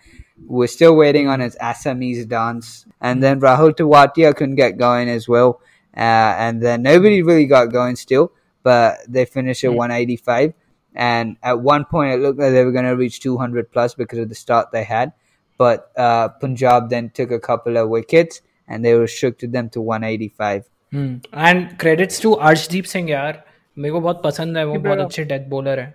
We're 0.48 0.67
still 0.67 0.96
waiting 0.96 1.27
on 1.27 1.39
his 1.39 1.55
Assamese 1.58 2.27
dance. 2.27 2.86
And 3.00 3.22
then 3.22 3.39
Rahul 3.39 3.75
Tewatia 3.75 4.36
couldn't 4.36 4.55
get 4.55 4.77
going 4.77 5.08
as 5.08 5.27
well. 5.29 5.62
Uh, 5.96 6.36
and 6.38 6.62
then 6.62 6.82
nobody 6.82 7.22
really 7.22 7.46
got 7.46 7.72
going 7.72 7.96
still 7.96 8.32
but 8.64 8.99
they 9.09 9.25
finished 9.25 9.64
at 9.64 9.71
mm. 9.71 9.76
185. 9.76 10.55
And 10.95 11.37
at 11.43 11.61
one 11.61 11.85
point, 11.85 12.14
it 12.14 12.21
looked 12.21 12.38
like 12.38 12.52
they 12.52 12.64
were 12.64 12.73
going 12.73 12.85
to 12.85 12.97
reach 12.97 13.21
200 13.21 13.71
plus 13.71 13.95
because 13.95 14.19
of 14.19 14.29
the 14.29 14.35
start 14.35 14.73
they 14.73 14.85
had. 14.85 15.12
But 15.57 15.93
uh, 15.97 16.29
Punjab 16.29 16.90
then 16.90 17.11
took 17.11 17.31
a 17.31 17.38
couple 17.38 17.76
of 17.76 17.88
wickets 17.88 18.40
and 18.67 18.85
they 18.85 18.95
restricted 18.95 19.52
them 19.52 19.69
to 19.71 19.81
185. 19.81 20.69
Hmm. 20.90 21.17
And 21.33 21.79
credits 21.79 22.19
to 22.21 22.37
Arshdeep 22.37 22.87
Singh 22.87 23.09
यार 23.09 23.43
मेरे 23.79 23.93
को 23.93 24.00
बहुत 24.00 24.23
पसंद 24.23 24.57
है 24.57 24.64
वो 24.67 24.79
बहुत 24.87 24.99
अच्छे 24.99 25.25
death 25.25 25.49
bowler 25.49 25.81
है 25.81 25.95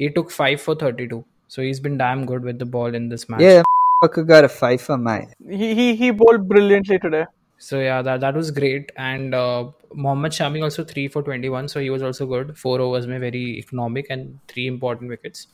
he 0.00 0.10
took 0.18 0.30
5 0.30 0.60
for 0.66 0.74
32 0.82 1.22
So 1.48 1.62
he's 1.62 1.80
been 1.80 1.96
damn 1.96 2.26
good 2.26 2.44
with 2.44 2.58
the 2.58 2.66
ball 2.66 2.94
in 2.94 3.08
this 3.08 3.28
match. 3.28 3.40
Yeah, 3.40 3.62
got 4.06 4.44
a 4.44 4.48
five 4.48 4.82
for 4.82 4.98
my. 4.98 5.28
He 5.48 5.74
he 5.74 5.96
he 5.96 6.10
bowled 6.10 6.46
brilliantly 6.46 6.98
today. 6.98 7.24
So 7.58 7.80
yeah, 7.80 8.02
that 8.02 8.20
that 8.20 8.34
was 8.34 8.50
great. 8.50 8.92
And 8.96 9.34
uh, 9.34 9.70
Mohammad 9.92 10.32
Shami 10.32 10.62
also 10.62 10.84
three 10.84 11.08
for 11.08 11.22
twenty 11.22 11.48
one. 11.48 11.68
So 11.68 11.80
he 11.80 11.90
was 11.90 12.02
also 12.02 12.26
good. 12.26 12.56
Four 12.56 12.80
overs 12.80 13.06
में 13.06 13.18
very 13.20 13.58
economic 13.58 14.06
and 14.10 14.38
three 14.48 14.66
important 14.66 15.10
wickets. 15.10 15.48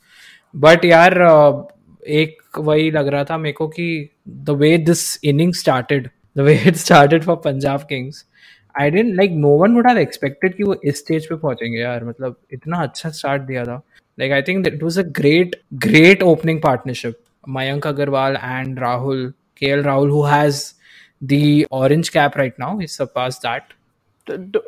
But 0.53 0.85
यार 0.85 1.17
uh, 1.29 1.63
एक 2.07 2.59
वही 2.59 2.91
लग 2.91 3.07
रहा 3.07 3.23
था 3.29 3.37
मेरे 3.37 3.53
को 3.53 3.67
कि 3.67 4.09
the 4.49 4.55
way 4.61 4.77
this 4.77 5.17
inning 5.23 5.53
started, 5.53 6.11
the 6.35 6.43
way 6.43 6.55
it 6.71 6.77
started 6.77 7.25
for 7.25 7.37
Punjab 7.37 7.87
Kings, 7.89 8.25
I 8.77 8.89
didn't 8.89 9.15
like 9.15 9.31
no 9.31 9.55
one 9.63 9.75
would 9.75 9.87
have 9.89 9.97
expected 9.97 10.55
कि 10.55 10.63
वो 10.63 10.75
इस 10.85 10.99
स्टेज 10.99 11.27
पे 11.29 11.35
पहुंचेंगे 11.35 11.79
यार 11.79 12.05
मतलब 12.05 12.35
इतना 12.53 12.81
अच्छा 12.83 13.09
स्टार्ट 13.09 13.41
दिया 13.41 13.63
था 13.65 13.81
like 14.21 14.31
I 14.31 14.41
think 14.47 14.65
that 14.65 14.75
it 14.79 14.83
was 14.83 14.97
a 14.97 15.03
great 15.19 15.55
great 15.85 16.23
opening 16.31 16.61
partnership 16.61 17.21
Mayank 17.57 17.87
Agarwal 17.91 18.37
and 18.41 18.77
Rahul 18.77 19.33
KL 19.61 19.83
Rahul 19.87 20.09
who 20.09 20.23
has 20.25 20.75
the 21.20 21.66
orange 21.70 22.12
cap 22.12 22.36
right 22.36 22.58
now 22.58 22.78
he's 22.78 22.94
surpassed 22.94 23.42
that. 23.42 23.72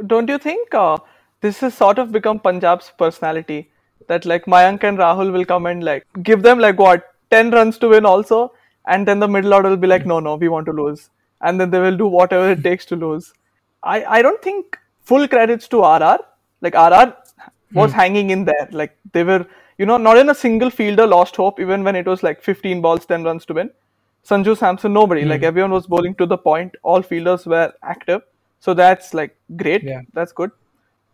Don't 0.07 0.29
you 0.29 0.39
think 0.39 0.75
uh, 0.75 0.99
this 1.41 1.61
has 1.61 1.75
sort 1.75 1.99
of 1.99 2.13
become 2.13 2.39
Punjab's 2.39 2.93
personality? 2.99 3.71
That 4.09 4.25
like 4.25 4.47
Mayank 4.47 4.83
and 4.83 4.99
Rahul 4.99 5.33
will 5.33 5.45
come 5.45 5.67
and 5.67 5.85
like 5.85 6.07
give 6.23 6.43
them 6.43 6.59
like 6.59 6.79
what 6.79 7.15
10 7.31 7.51
runs 7.51 7.79
to 7.79 7.89
win 7.89 8.05
also? 8.05 8.53
And 8.87 9.07
then 9.07 9.21
the 9.21 9.29
middle 9.29 9.55
order 9.55 9.69
will 9.69 9.77
be 9.77 9.87
like 9.87 10.05
no 10.05 10.19
no 10.21 10.35
we 10.37 10.49
want 10.49 10.67
to 10.67 10.73
lose. 10.73 11.11
And 11.41 11.61
then 11.61 11.71
they 11.71 11.81
will 11.81 11.97
do 11.97 12.07
whatever 12.07 12.51
it 12.51 12.63
takes 12.63 12.85
to 12.87 12.97
lose. 12.97 13.33
I 13.83 14.05
I 14.05 14.23
don't 14.23 14.43
think 14.43 14.79
full 15.01 15.27
credits 15.29 15.69
to 15.69 15.83
RR 15.83 16.19
like 16.61 16.75
RR 16.75 17.15
was 17.73 17.93
hmm. 17.93 17.99
hanging 17.99 18.31
in 18.31 18.45
there. 18.45 18.69
Like 18.73 18.97
they 19.13 19.25
were 19.25 19.47
you 19.79 19.87
know 19.87 19.97
not 19.97 20.19
in 20.19 20.29
a 20.29 20.35
single 20.35 20.71
fielder 20.71 21.07
lost 21.07 21.37
hope 21.37 21.61
even 21.61 21.85
when 21.85 21.97
it 21.97 22.07
was 22.07 22.23
like 22.23 22.43
15 22.43 22.81
balls 22.81 23.07
10 23.07 23.25
runs 23.25 23.47
to 23.47 23.55
win 23.55 23.71
Sanju 24.30 24.58
Samson 24.58 24.94
nobody 24.94 25.24
mm. 25.24 25.30
like 25.30 25.44
everyone 25.44 25.72
was 25.72 25.88
bowling 25.88 26.16
to 26.16 26.26
the 26.26 26.38
point 26.38 26.76
all 26.84 27.02
fielders 27.02 27.46
were 27.46 27.72
active 27.84 28.22
so 28.60 28.74
that's 28.74 29.14
like 29.14 29.36
great 29.56 29.84
yeah. 29.84 30.02
that's 30.14 30.32
good 30.32 30.52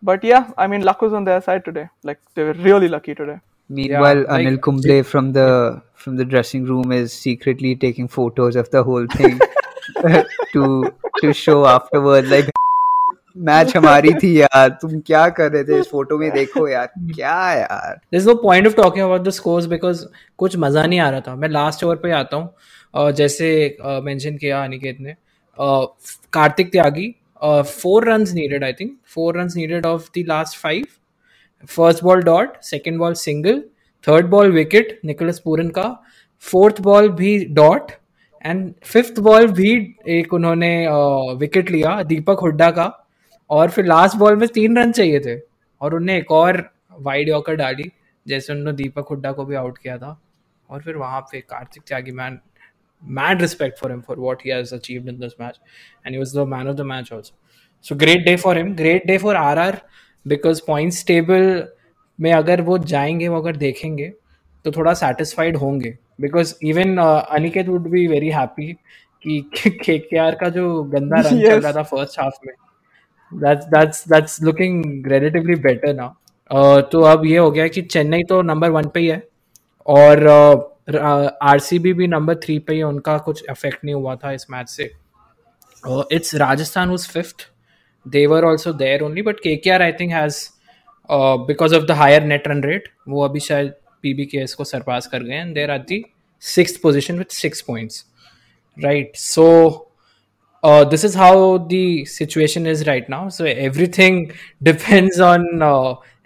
but 0.01 0.23
yeah 0.23 0.51
I 0.57 0.67
mean 0.67 0.81
luck 0.83 1.01
was 1.01 1.13
on 1.13 1.25
their 1.25 1.41
side 1.41 1.65
today 1.65 1.89
like 2.03 2.19
they 2.35 2.43
were 2.43 2.53
really 2.53 2.87
lucky 2.87 3.15
today 3.15 3.39
Meanwhile, 3.69 4.23
yeah, 4.23 4.31
like, 4.31 4.47
Anil 4.47 4.61
Kumble 4.61 5.03
from 5.03 5.31
the 5.31 5.81
from 5.95 6.17
the 6.17 6.25
dressing 6.25 6.65
room 6.65 6.91
is 6.91 7.13
secretly 7.13 7.75
taking 7.75 8.07
photos 8.07 8.55
of 8.55 8.69
the 8.71 8.83
whole 8.83 9.07
thing 9.07 9.39
to 10.53 10.91
to 11.21 11.33
show 11.33 11.65
afterward. 11.65 12.27
Like 12.27 12.49
match 13.45 13.75
हमारी 13.75 14.13
थी 14.13 14.29
यार 14.39 14.67
तुम 14.81 14.99
क्या 15.05 15.27
कर 15.37 15.51
रहे 15.51 15.63
थे 15.63 15.79
इस 15.79 15.87
photo 15.91 16.17
में 16.17 16.29
देखो 16.31 16.67
यार 16.67 16.87
क्या 16.97 17.37
यार 17.53 17.95
this 18.11 18.25
no 18.27 18.35
point 18.43 18.67
of 18.67 18.75
talking 18.77 19.05
about 19.05 19.21
the 19.27 19.29
scores 19.37 19.65
because 19.71 20.05
कुछ 20.37 20.57
मजा 20.63 20.85
नहीं 20.85 20.99
आ 20.99 21.09
रहा 21.09 21.21
था 21.27 21.35
मैं 21.35 21.49
लास्ट 21.49 21.83
ओवर 21.83 21.95
पे 22.03 22.11
आता 22.11 22.37
हूँ 22.37 22.45
uh, 22.49 22.59
जैसे 22.94 23.76
मेंशन 24.04 24.36
किया 24.36 24.62
अनिकेत 24.64 25.00
ने। 25.00 25.14
Kartik 26.32 26.70
Tyagi 26.72 27.14
four 27.42 28.08
run 28.08 28.24
needed 28.34 28.64
I 28.64 28.72
think 28.72 28.96
four 29.14 29.38
run 29.38 29.48
needed 29.56 29.86
off 29.86 30.08
the 30.18 30.24
last 30.28 30.58
five 30.58 30.86
first 31.68 32.02
ball 32.04 32.22
dot 32.22 32.56
second 32.62 32.98
ball 32.98 33.14
single 33.16 33.60
third 34.06 34.26
ball 34.30 34.52
wicket 34.52 34.98
Nicholas 35.04 35.38
Pooran 35.44 35.68
का 35.68 35.88
फोर्थ 36.44 36.80
बॉल 36.80 37.08
भी 37.12 37.38
dot 37.54 37.90
and 38.44 38.72
fifth 38.84 39.18
ball 39.20 39.46
भी 39.52 39.70
एक 40.08 40.34
उन्होंने 40.34 40.70
wicket 41.38 41.70
लिया, 41.70 42.02
दीपक 42.02 42.38
हुड्डा 42.42 42.70
का। 42.70 42.92
और 43.50 43.70
फिर 43.70 43.84
last 43.86 44.16
ball 44.16 44.36
में 44.36 44.48
तीन 44.48 44.78
रन 44.78 44.92
चाहिए 44.92 45.20
थे। 45.20 45.38
और 45.80 45.94
उनने 45.94 46.16
एक 46.18 46.30
और 46.32 46.62
वाइड 47.00 47.28
यॉकर 47.28 47.54
डाली, 47.56 47.90
जैसे 48.26 48.52
उन्होंने 48.52 48.72
दीपक 48.76 49.06
हुड्डा 49.10 49.32
को 49.32 49.44
भी 49.44 49.54
आउट 49.54 49.78
किया 49.78 49.96
था। 49.98 50.20
और 50.70 50.80
फिर 50.82 50.96
वहाँ 50.96 51.20
पे 51.32 51.40
Kartik 51.40 51.82
Tyagi 51.86 52.12
man 52.12 52.38
mad 53.02 53.40
respect 53.40 53.78
for 53.78 53.90
him 53.90 54.02
for 54.02 54.16
what 54.16 54.42
he 54.42 54.50
has 54.50 54.72
achieved 54.72 55.08
in 55.08 55.18
this 55.18 55.38
match 55.38 55.56
and 56.04 56.14
he 56.14 56.18
was 56.18 56.32
the 56.32 56.46
man 56.46 56.66
of 56.66 56.76
the 56.76 56.84
match 56.84 57.12
also 57.12 57.32
so 57.80 57.94
great 57.94 58.24
day 58.26 58.36
for 58.36 58.54
him 58.54 58.74
great 58.76 59.06
day 59.06 59.18
for 59.18 59.34
RR 59.34 59.80
because 60.26 60.60
points 60.60 61.02
table 61.04 61.66
में 62.20 62.32
अगर 62.32 62.60
वो 62.60 62.78
जाएँगे 62.78 63.28
वो 63.28 63.40
अगर 63.40 63.56
देखेंगे 63.56 64.12
तो 64.64 64.70
थोड़ा 64.70 64.94
satisfied 64.94 65.56
होंगे 65.56 65.98
because 66.20 66.54
even 66.62 66.96
Aniket 66.98 67.68
would 67.68 67.88
be 67.90 68.06
very 68.06 68.30
happy 68.30 68.72
कि 69.26 69.50
के 69.56 69.98
का 70.34 70.48
जो 70.48 70.82
गंदा 70.82 71.20
रन 71.20 71.36
yes. 71.36 71.50
चल 71.50 71.60
रहा 71.60 71.72
था 71.72 71.82
फ़र्स्ट 71.82 72.20
हाफ़ 72.20 72.34
में 72.46 72.54
that's 73.32 73.66
that's 73.66 74.02
that's 74.04 74.42
looking 74.42 75.02
relatively 75.02 75.54
better 75.54 75.92
now 75.92 76.08
uh, 76.50 76.82
तो 76.92 77.00
अब 77.00 77.26
ये 77.26 77.38
हो 77.38 77.50
गया 77.50 77.68
कि 77.68 77.82
चेन्नई 77.82 78.22
तो 78.28 78.42
नंबर 78.42 78.70
वन 78.70 78.88
पे 78.88 79.00
ही 79.00 79.06
है 79.06 79.28
और 79.86 80.26
आर 80.26 80.77
सी 81.58 81.78
बी 81.78 81.92
भी 81.92 82.06
नंबर 82.06 82.34
थ्री 82.34 82.58
पे 82.58 82.74
ही 82.74 82.82
उनका 82.82 83.18
कुछ 83.18 83.44
इफ़ेक्ट 83.50 83.84
नहीं 83.84 83.94
हुआ 83.94 84.16
था 84.16 84.32
इस 84.32 84.46
मैच 84.50 84.68
से। 84.68 84.90
It's 86.12 86.34
Rajasthan 86.34 86.90
was 86.90 87.08
fifth 87.08 87.50
they 88.08 88.26
were 88.26 88.44
also 88.44 88.72
there 88.72 89.02
only 89.02 89.22
but 89.22 89.40
K 89.40 89.56
K 89.56 89.70
R 89.70 89.82
I 89.82 89.92
think 89.92 90.12
has 90.12 90.48
because 91.12 91.74
of 91.74 91.84
the 91.84 91.90
higher 91.90 92.22
net 92.22 92.48
run 92.48 92.62
rate 92.62 92.88
वो 93.08 93.24
अभी 93.24 93.40
शायद 93.40 93.74
पी 94.02 94.14
बी 94.14 94.24
के 94.24 94.38
एस 94.38 94.54
को 94.54 94.64
सरपास 94.64 95.06
कर 95.06 95.22
गए 95.22 95.34
and 95.34 95.54
there 95.54 95.70
are 95.70 95.78
the 95.78 96.04
six 96.40 96.76
position 96.76 97.18
with 97.18 97.32
six 97.32 97.60
points 97.60 98.06
right 98.84 99.16
so 99.16 99.84
uh, 100.64 100.84
this 100.84 101.04
is 101.04 101.14
how 101.14 101.58
the 101.58 102.04
situation 102.04 102.66
is 102.66 102.86
right 102.86 103.08
now. 103.08 103.28
So 103.28 103.44
everything 103.44 104.32
depends 104.62 105.20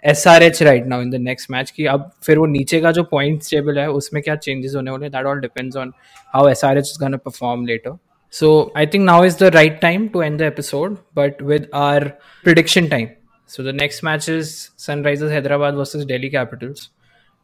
S 0.03 0.27
R 0.27 0.43
H 0.43 0.61
right 0.63 0.85
now 0.85 1.01
in 1.01 1.09
the 1.09 1.15
next 1.15 1.51
match 1.51 1.71
कि 1.71 1.85
अब 1.85 2.09
फिर 2.23 2.37
वो 2.37 2.45
नीचे 2.45 2.79
का 2.81 2.91
जो 2.91 3.03
point 3.03 3.41
table 3.49 3.79
है, 3.79 3.89
उसमें 3.89 4.21
क्या 4.23 4.35
चेंजेस 4.35 4.75
होने 4.75 4.91
वाले 4.91 5.09
that 5.09 5.25
all 5.25 5.39
depends 5.39 5.75
on 5.77 5.93
how 6.33 6.47
S 6.47 6.63
R 6.65 6.77
H 6.77 6.89
is 6.89 7.03
gonna 7.05 7.17
perform 7.17 7.65
later 7.65 7.97
so 8.33 8.73
I 8.77 8.87
think 8.87 9.05
now 9.05 9.25
is 9.25 9.37
the 9.39 9.51
right 9.55 9.79
time 9.81 10.07
to 10.07 10.21
end 10.21 10.39
the 10.39 10.41
episode 10.41 10.97
but 11.15 11.41
with 11.41 11.69
our 11.73 12.07
prediction 12.43 12.87
time 12.87 13.07
so 13.49 13.63
the 13.63 13.75
next 13.75 14.03
match 14.03 14.29
is 14.29 14.49
Sunrisers 14.77 15.31
Hyderabad 15.31 15.73
versus 15.73 16.05
Delhi 16.05 16.29
Capitals 16.29 16.89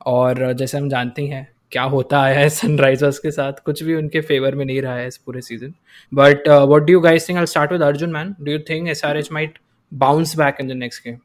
और 0.05 0.45
uh, 0.47 0.57
जैसे 0.57 0.77
हम 0.77 0.89
जानते 0.89 1.21
हैं, 1.21 1.47
क्या 1.71 1.83
होता 1.83 2.21
आया 2.21 2.39
है 2.39 2.49
Sunrisers 2.49 3.19
के 3.19 3.31
साथ, 3.31 3.53
कुछ 3.65 3.83
भी 3.83 3.95
उनके 3.95 4.21
फेवर 4.21 4.55
में 4.55 4.65
नहीं 4.65 4.81
रहा 4.81 4.95
है 4.95 5.07
इस 5.07 5.17
पूरे 5.17 5.41
season 5.41 5.73
but 6.11 6.47
what 6.49 6.83
do 6.83 6.93
you 6.93 6.99
guys 6.99 7.29
think 7.29 7.39
I 7.39 7.45
start 7.45 7.71
with 7.71 7.81
Arjun 7.81 8.11
man 8.11 8.35
do 8.41 8.51
you 8.51 8.59
think 8.69 8.89
S 8.89 9.05
R 9.05 9.17
H 9.17 9.31
might 9.31 9.59
bounce 9.93 10.35
back 10.37 10.57
in 10.61 10.67
the 10.67 10.71
next 10.71 11.07
game 11.07 11.17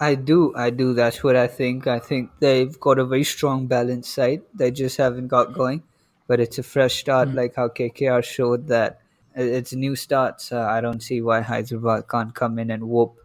I 0.00 0.14
do, 0.14 0.54
I 0.56 0.70
do. 0.70 0.94
That's 0.94 1.22
what 1.22 1.36
I 1.36 1.46
think. 1.46 1.86
I 1.86 1.98
think 1.98 2.30
they've 2.40 2.80
got 2.80 2.98
a 2.98 3.04
very 3.04 3.24
strong 3.24 3.66
balance 3.66 4.08
side. 4.08 4.40
They 4.54 4.70
just 4.70 4.96
haven't 4.96 5.28
got 5.28 5.52
going, 5.52 5.82
but 6.26 6.40
it's 6.40 6.58
a 6.58 6.62
fresh 6.62 7.00
start, 7.00 7.28
mm. 7.28 7.34
like 7.34 7.54
how 7.54 7.68
KKR 7.68 8.24
showed 8.24 8.66
that 8.68 9.00
it's 9.34 9.72
a 9.72 9.76
new 9.76 9.94
start. 9.94 10.40
So 10.40 10.62
I 10.62 10.80
don't 10.80 11.02
see 11.02 11.20
why 11.20 11.42
Hyderabad 11.42 12.08
can't 12.08 12.34
come 12.34 12.58
in 12.58 12.70
and 12.70 12.88
whoop 12.88 13.16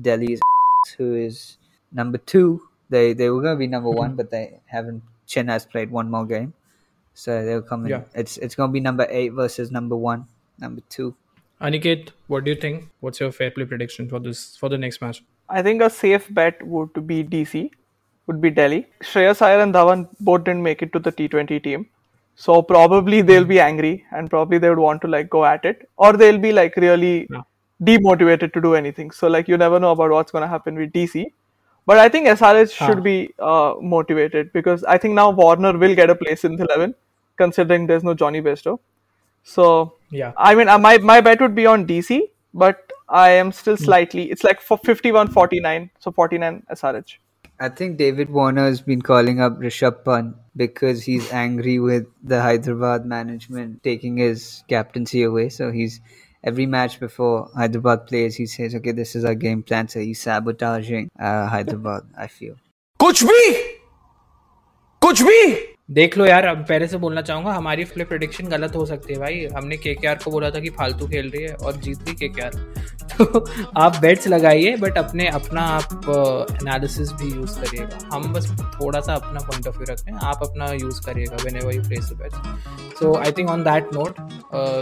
Delhi's, 0.00 0.40
who 0.98 1.14
is 1.14 1.56
number 1.92 2.18
two. 2.18 2.62
They 2.90 3.12
they 3.12 3.30
were 3.30 3.40
going 3.40 3.54
to 3.54 3.58
be 3.58 3.68
number 3.68 3.90
mm-hmm. 3.90 3.98
one, 3.98 4.16
but 4.16 4.30
they 4.30 4.60
haven't 4.66 5.02
Chen 5.26 5.48
has 5.48 5.64
played 5.64 5.90
one 5.90 6.10
more 6.10 6.26
game, 6.26 6.52
so 7.14 7.44
they'll 7.44 7.62
come 7.62 7.84
in. 7.84 7.90
Yeah. 7.90 8.02
It's 8.14 8.38
it's 8.38 8.54
gonna 8.54 8.72
be 8.72 8.80
number 8.80 9.06
eight 9.08 9.32
versus 9.32 9.70
number 9.70 9.96
one, 9.96 10.26
number 10.58 10.82
two. 10.88 11.14
Aniket, 11.60 12.10
what 12.26 12.44
do 12.44 12.50
you 12.50 12.56
think? 12.56 12.90
What's 13.00 13.20
your 13.20 13.30
fair 13.32 13.50
play 13.50 13.64
prediction 13.64 14.08
for 14.08 14.18
this 14.18 14.56
for 14.56 14.68
the 14.68 14.76
next 14.76 15.00
match? 15.00 15.22
I 15.48 15.62
think 15.62 15.82
a 15.82 15.90
safe 15.90 16.32
bet 16.32 16.62
would 16.66 17.06
be 17.06 17.22
DC, 17.24 17.70
would 18.26 18.40
be 18.40 18.50
Delhi. 18.50 18.86
Shreyas 19.02 19.42
Iyer 19.42 19.60
and 19.60 19.74
Dhawan 19.74 20.08
both 20.20 20.44
didn't 20.44 20.62
make 20.62 20.82
it 20.82 20.92
to 20.92 20.98
the 20.98 21.12
T20 21.12 21.62
team. 21.62 21.86
So 22.36 22.62
probably 22.62 23.22
they'll 23.22 23.44
be 23.44 23.60
angry 23.60 24.04
and 24.10 24.28
probably 24.28 24.58
they 24.58 24.68
would 24.68 24.78
want 24.78 25.02
to 25.02 25.08
like 25.08 25.30
go 25.30 25.44
at 25.44 25.64
it. 25.64 25.88
Or 25.96 26.14
they'll 26.14 26.38
be 26.38 26.52
like 26.52 26.76
really 26.76 27.28
yeah. 27.30 27.42
demotivated 27.82 28.52
to 28.54 28.60
do 28.60 28.74
anything. 28.74 29.10
So 29.10 29.28
like 29.28 29.46
you 29.46 29.56
never 29.56 29.78
know 29.78 29.92
about 29.92 30.10
what's 30.10 30.32
gonna 30.32 30.48
happen 30.48 30.76
with 30.76 30.92
DC. 30.92 31.26
But 31.86 31.98
I 31.98 32.08
think 32.08 32.26
SRH 32.26 32.72
should 32.72 33.02
be 33.02 33.34
uh, 33.38 33.74
motivated 33.80 34.52
because 34.52 34.84
I 34.84 34.96
think 34.96 35.14
now 35.14 35.30
Warner 35.30 35.76
will 35.76 35.94
get 35.94 36.08
a 36.08 36.14
place 36.14 36.44
in 36.44 36.56
the 36.56 36.64
11, 36.64 36.94
considering 37.36 37.86
there's 37.86 38.02
no 38.02 38.14
Jonny 38.14 38.40
Bairstow. 38.40 38.78
So 39.42 39.96
yeah, 40.10 40.32
I 40.38 40.54
mean, 40.54 40.68
uh, 40.68 40.78
my 40.78 40.96
my 40.98 41.20
bet 41.20 41.42
would 41.42 41.54
be 41.54 41.66
on 41.66 41.86
DC, 41.86 42.22
but 42.54 42.90
I 43.08 43.30
am 43.30 43.52
still 43.52 43.76
hmm. 43.76 43.84
slightly. 43.84 44.30
It's 44.30 44.44
like 44.44 44.60
for 44.60 44.78
51-49, 44.78 45.90
so 45.98 46.12
49 46.12 46.62
SRH. 46.70 47.16
I 47.60 47.68
think 47.68 47.98
David 47.98 48.30
Warner 48.30 48.64
has 48.64 48.80
been 48.80 49.00
calling 49.00 49.40
up 49.40 49.58
Rishabh 49.58 50.04
Pant 50.04 50.34
because 50.56 51.04
he's 51.04 51.30
angry 51.32 51.78
with 51.78 52.06
the 52.22 52.42
Hyderabad 52.42 53.06
management 53.06 53.82
taking 53.84 54.16
his 54.16 54.64
captaincy 54.68 55.22
away. 55.22 55.50
So 55.50 55.70
he's 55.70 56.00
every 56.42 56.66
match 56.66 56.98
before 56.98 57.50
Hyderabad 57.54 58.06
plays, 58.06 58.34
he 58.34 58.46
says, 58.46 58.74
"Okay, 58.74 58.90
this 58.90 59.14
is 59.14 59.24
our 59.24 59.36
game 59.36 59.62
plan." 59.62 59.86
So 59.88 60.00
he's 60.00 60.20
sabotaging 60.20 61.10
uh, 61.18 61.46
Hyderabad. 61.46 62.02
I 62.18 62.26
feel. 62.26 62.56
Kuch 62.98 63.22
bhi, 63.22 63.78
kuch 65.00 65.22
bhi. 65.22 65.73
देख 65.90 66.18
लो 66.18 66.26
यार 66.26 66.46
अब 66.46 66.56
पहले 66.56 66.88
से 66.88 66.96
बोलना 66.96 67.22
चाहूँगा 67.22 67.52
हमारी 67.52 67.84
flip 67.84 68.08
prediction 68.08 68.46
गलत 68.46 68.76
हो 68.76 68.86
सकती 68.86 69.12
है 69.12 69.18
भाई। 69.20 69.46
हमने 69.56 69.76
के 69.76 69.94
के 69.94 70.08
आर 70.08 70.14
को 70.24 70.30
बोला 70.30 70.50
था 70.50 70.60
कि 70.60 70.70
फालतू 70.70 71.08
खेल 71.08 71.30
रही 71.30 71.42
है 71.42 71.54
और 71.54 71.76
जीत 71.76 71.98
गई 71.98 72.28
के 72.28 72.50
तो 73.14 73.44
आप 73.76 73.96
बेट्स 73.96 74.28
लगाइए 74.28 74.76
बट 74.76 74.98
अपने 74.98 75.28
अपना 75.28 75.60
आप 75.60 75.88
एनालिसिस 76.62 77.08
uh, 77.08 77.22
भी 77.22 77.34
यूज़ 77.34 77.60
करिएगा। 77.60 77.98
हम 78.12 78.32
बस 78.32 78.50
थोड़ा 78.52 79.00
सा 79.00 79.14
अपना 79.14 79.40
पॉइंट 79.40 79.66
ऑफ़ 79.68 79.76
व्यू 79.76 79.86
रखते 79.90 80.10
हैं 80.10 80.18
आप 80.18 80.42
अपना 80.42 80.72
यूज़ 80.72 81.06
करिएगा 81.06 81.36
whenever 81.56 81.74
you 81.74 81.82
place 81.82 82.12
bets 82.12 82.98
so 82.98 83.16
I 83.16 83.32
think 83.32 83.50
on 83.50 83.64
that 83.64 83.94
note 83.94 84.20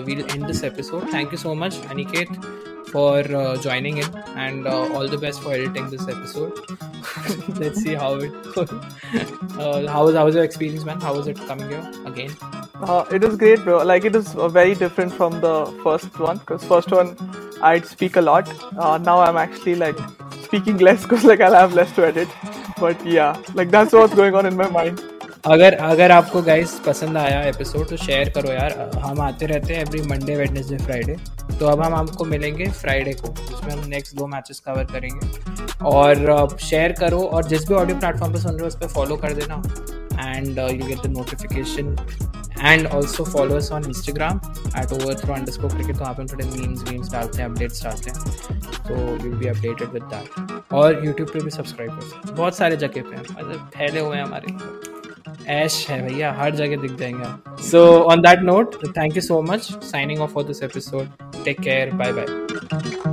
we'll 0.07 0.25
end 0.35 0.47
this 0.47 0.65
episode 0.65 1.15
thank 1.15 1.33
you 1.33 1.38
so 1.38 1.55
much 1.55 1.81
Aniket 1.91 2.29
for 2.92 3.20
uh, 3.20 3.57
joining 3.57 3.98
in 3.98 4.14
and 4.37 4.66
uh, 4.66 4.92
all 4.92 5.09
the 5.09 5.18
best 5.18 5.42
for 5.42 5.52
editing 5.52 5.90
this 5.90 6.07
episode. 6.09 6.61
Let's 7.59 7.83
see 7.83 7.94
how 7.94 8.14
it. 8.16 8.33
Uh, 9.62 9.87
how 9.87 10.05
was 10.07 10.14
how 10.16 10.24
was 10.24 10.35
your 10.35 10.44
experience, 10.44 10.85
man? 10.85 10.98
How 10.98 11.14
was 11.14 11.26
it 11.26 11.37
coming 11.48 11.68
here 11.68 11.92
again? 12.07 12.31
Uh, 12.76 13.05
it 13.12 13.22
was 13.22 13.37
great, 13.37 13.62
bro. 13.62 13.85
Like 13.85 14.07
it 14.07 14.16
is 14.16 14.35
uh, 14.35 14.48
very 14.48 14.74
different 14.74 15.12
from 15.12 15.40
the 15.42 15.57
first 15.85 16.18
one 16.18 16.38
because 16.38 16.64
first 16.64 16.90
one 16.90 17.14
I'd 17.61 17.85
speak 17.85 18.16
a 18.16 18.22
lot. 18.22 18.48
Uh, 18.78 18.96
now 18.96 19.20
I'm 19.20 19.37
actually 19.37 19.74
like 19.74 19.98
speaking 20.42 20.78
less 20.78 21.02
because 21.02 21.24
like 21.24 21.42
I'll 21.42 21.55
have 21.55 21.74
less 21.74 21.92
to 21.96 22.07
edit. 22.07 22.28
But 22.81 23.07
yeah, 23.07 23.40
like 23.52 23.70
that's 23.70 23.92
what's 23.92 24.14
going 24.14 24.35
on 24.35 24.46
in 24.46 24.57
my 24.57 24.70
mind. 24.70 25.12
अगर 25.44 25.74
अगर 25.74 26.11
आपको 26.11 26.40
guys 26.42 26.72
पसंद 26.87 27.16
आया 27.18 27.40
episode 27.44 27.88
तो 27.88 27.96
share 27.96 28.28
करो 28.31 28.50
यार। 28.50 28.72
हम 28.96 29.20
आते 29.20 29.46
रहते 29.46 29.74
हैं 29.74 29.81
एवरी 29.83 30.02
मंडे 30.09 30.37
वेडनेसडे 30.37 30.76
फ्राइडे 30.78 31.16
तो 31.59 31.66
अब 31.66 31.83
हम 31.83 31.94
आपको 31.94 32.24
मिलेंगे 32.24 32.66
फ्राइडे 32.72 33.12
को, 33.12 33.33
जिसमें 33.38 33.72
हम 33.72 33.88
नेक्स्ट 33.88 34.16
दो 34.16 34.26
मैचेस 34.26 34.61
कवर 34.66 34.85
करेंगे। 34.92 35.85
और 35.85 36.57
शेयर 36.61 36.92
करो 37.00 37.20
और 37.20 37.44
जिस 37.44 37.66
भी 37.68 37.74
ऑडियो 37.74 37.98
प्लेटफॉर्म 37.98 38.33
पर 38.33 38.38
सुन 38.38 38.52
रहे 38.52 38.61
हो, 38.61 38.66
उस 38.66 38.76
पर 38.76 38.88
फॉलो 38.88 39.16
कर 39.16 39.33
देना। 39.33 39.62
And 40.28 40.59
you 40.59 40.87
get 40.87 41.02
the 41.07 41.11
notification 41.16 41.96
and 42.61 42.87
also 42.87 43.24
followers 43.24 43.72
on 43.72 43.85
Instagram 43.87 44.40
at 44.78 44.92
overthrow 45.14 45.35
underscore 45.52 45.74
cricket 45.74 45.96
तो 45.96 46.00
वहाँ 46.00 46.14
पे 46.14 46.24
थोड़े 46.33 46.44
मीम्स 46.46 46.88
वीम्स 46.90 47.12
डालते 47.12 47.42
हैं 47.42 47.48
अपडेट्स 47.48 47.85
डालते 47.85 48.11
हैं। 48.11 48.61
तो 48.78 49.26
you 49.26 49.33
be 49.33 49.48
updated 49.48 49.92
with 49.92 50.02
that 50.14 50.72
और 50.72 51.05
यूट्यूब 51.07 51.28
पे 51.28 51.44
भी 51.44 51.50
सब्सक्राइब 51.50 51.90
कर। 51.92 52.33
बहुत 52.33 52.57
सारे 52.57 52.76
जगह 52.76 53.11
पे 53.11 53.16
हैं। 53.16 53.22
मतलब 53.22 53.70
फैले 53.76 54.00
हुए 54.00 54.16
हैं 54.16 54.24
हमारे। 54.24 54.91
ऐश 55.46 55.87
है 55.90 56.09
भैया, 56.09 56.33
हर 56.33 56.55
जगह 56.55 56.76
दिख 56.76 56.96
जाएँगे। 56.96 57.62
So 57.62 57.87
on 58.02 58.20
that 58.20 58.40
note 58.40 58.76
thank 58.87 59.16
you 59.16 59.22
so 59.22 59.42
much 59.42 59.61
signing 59.61 60.20
off 60.20 60.31
for 60.31 60.44
this 60.44 60.62
episode 60.62 61.09
take 61.44 61.61
care 61.61 61.94
bye 61.94 62.12
bye 62.12 63.12